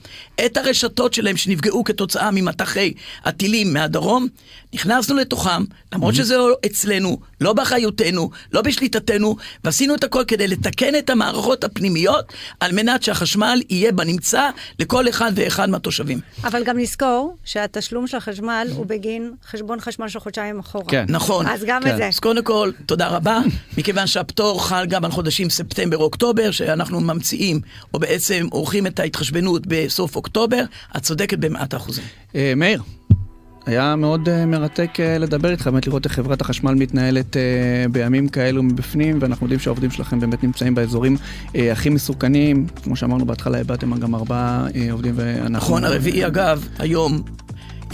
את 0.45 0.57
הרשתות 0.57 1.13
שלהם 1.13 1.37
שנפגעו 1.37 1.83
כתוצאה 1.83 2.31
ממטחי 2.31 2.93
הטילים 3.23 3.73
מהדרום, 3.73 4.27
נכנסנו 4.73 5.15
לתוכם, 5.15 5.63
למרות 5.93 6.13
mm-hmm. 6.13 6.17
שזה 6.17 6.37
לא 6.37 6.57
אצלנו, 6.65 7.17
לא 7.41 7.53
באחריותנו, 7.53 8.29
לא 8.53 8.61
בשליטתנו, 8.61 9.35
ועשינו 9.63 9.95
את 9.95 10.03
הכל 10.03 10.23
כדי 10.27 10.47
לתקן 10.47 10.95
את 10.95 11.09
המערכות 11.09 11.63
הפנימיות, 11.63 12.33
על 12.59 12.71
מנת 12.71 13.03
שהחשמל 13.03 13.61
יהיה 13.69 13.91
בנמצא 13.91 14.49
לכל 14.79 15.09
אחד 15.09 15.31
ואחד 15.35 15.69
מהתושבים. 15.69 16.19
אבל 16.43 16.63
גם 16.63 16.79
נזכור 16.79 17.37
שהתשלום 17.45 18.07
של 18.07 18.17
החשמל 18.17 18.67
הוא 18.75 18.85
בגין 18.85 19.31
חשבון 19.49 19.79
חשמל 19.79 20.07
של 20.07 20.19
חודשיים 20.19 20.59
אחורה. 20.59 20.85
כן. 20.85 21.05
נכון. 21.09 21.47
אז 21.47 21.63
גם 21.67 21.83
כן. 21.83 21.91
את 21.91 21.97
זה. 21.97 22.07
אז 22.07 22.19
קודם 22.19 22.43
כל, 22.43 22.71
תודה 22.85 23.07
רבה, 23.07 23.39
מכיוון 23.77 24.07
שהפטור 24.07 24.67
חל 24.67 24.85
גם 24.85 25.05
על 25.05 25.11
חודשים 25.11 25.49
ספטמבר-אוקטובר, 26.05 26.51
שאנחנו 26.51 26.99
ממציאים, 26.99 27.59
או 27.93 27.99
בעצם 27.99 28.47
עורכים 28.51 28.87
את 28.87 28.99
ההתחשבנות 28.99 29.67
בסוף 29.67 30.15
אוקטובר, 30.15 30.63
את 30.97 31.01
צודקת 31.01 31.37
במאת 31.37 31.73
האחוזים. 31.73 32.03
אה, 32.35 32.53
מאיר, 32.55 32.81
היה 33.65 33.95
מאוד 33.95 34.27
uh, 34.27 34.45
מרתק 34.47 34.89
uh, 34.95 35.19
לדבר 35.19 35.51
איתך, 35.51 35.67
באמת 35.67 35.87
לראות 35.87 36.05
איך 36.05 36.13
חברת 36.13 36.41
החשמל 36.41 36.73
מתנהלת 36.73 37.35
uh, 37.35 37.39
בימים 37.91 38.27
כאלו 38.27 38.63
מבפנים, 38.63 39.17
ואנחנו 39.21 39.45
יודעים 39.45 39.59
שהעובדים 39.59 39.91
שלכם 39.91 40.19
באמת 40.19 40.43
נמצאים 40.43 40.75
באזורים 40.75 41.17
הכי 41.71 41.89
מסוכנים. 41.89 42.67
כמו 42.83 42.95
שאמרנו 42.95 43.25
בהתחלה, 43.25 43.57
איבדתם 43.57 43.99
גם 43.99 44.15
ארבעה 44.15 44.67
עובדים 44.91 45.13
ואנחנו... 45.15 45.57
נכון, 45.57 45.83
הרביעי 45.83 46.27
אגב, 46.27 46.67
היום 46.79 47.21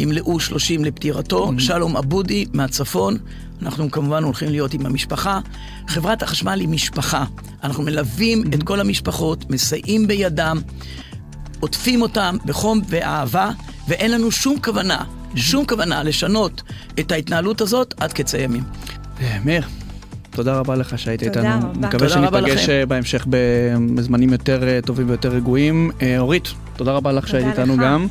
ימלאו 0.02 0.40
30 0.40 0.86
לפטירתו, 0.86 1.52
שלום 1.58 1.98
אבודי 1.98 2.46
מהצפון. 2.54 3.18
אנחנו 3.62 3.92
כמובן 3.92 4.24
הולכים 4.24 4.50
להיות 4.50 4.74
עם 4.74 4.86
המשפחה. 4.86 5.40
חברת 5.88 6.24
החשמל 6.24 6.60
היא 6.60 6.70
משפחה. 6.70 7.26
אנחנו 7.64 7.84
מלווים 7.84 8.44
את 8.54 8.64
כל 8.64 8.80
המשפחות, 8.80 9.50
מסייעים 9.50 10.08
בידם, 10.08 10.58
עוטפים 11.60 12.02
אותם 12.02 12.38
בחום 12.46 12.82
ואהבה, 12.88 13.52
ואין 13.88 14.12
לנו 14.12 14.32
שום 14.32 14.60
כוונה, 14.64 15.04
שום 15.36 15.66
כוונה 15.66 16.04
לשנות 16.04 16.62
את 17.00 17.12
ההתנהלות 17.12 17.62
הזאת 17.62 17.94
עד 17.98 18.14
קץ 18.14 18.36
הימים. 18.36 18.64
אה, 19.22 19.38
מאיר, 19.46 19.64
תודה 20.30 20.58
רבה 20.58 20.76
לך 20.76 21.00
שהיית 21.00 21.24
תודה 21.24 21.40
איתנו. 21.40 21.70
רבה. 21.70 21.88
מקווה 21.88 22.10
תודה 22.10 22.28
רבה 22.28 22.40
שניפגש 22.40 22.64
לכם. 22.64 22.72
אה, 22.72 22.86
בהמשך 22.86 23.28
בזמנים 23.96 24.30
יותר 24.32 24.68
אה, 24.68 24.80
טובים 24.86 25.10
ויותר 25.10 25.30
רגועים. 25.30 25.92
אורית, 26.18 26.54
תודה 26.82 26.92
רבה 26.92 27.12
לך 27.12 27.28
שהיית 27.28 27.48
איתנו. 27.48 27.78
גם. 27.78 28.08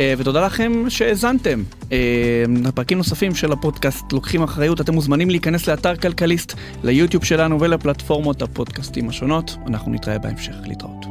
אה, 0.00 0.14
ותודה 0.18 0.46
לכם 0.46 0.72
שהאזנתם. 0.88 1.62
אה, 1.92 2.44
לפרקים 2.64 2.98
נוספים 2.98 3.34
של 3.34 3.52
הפודקאסט 3.52 4.12
לוקחים 4.12 4.42
אחריות, 4.42 4.80
אתם 4.80 4.94
מוזמנים 4.94 5.30
להיכנס 5.30 5.68
לאתר 5.68 5.96
כלכליסט, 5.96 6.54
ליוטיוב 6.84 7.24
שלנו 7.24 7.60
ולפלטפורמות 7.60 8.42
הפודקאסטים 8.42 9.08
השונות. 9.08 9.56
אנחנו 9.66 9.92
נתראה 9.92 10.18
בהמשך. 10.18 10.54
להתראות. 10.66 11.06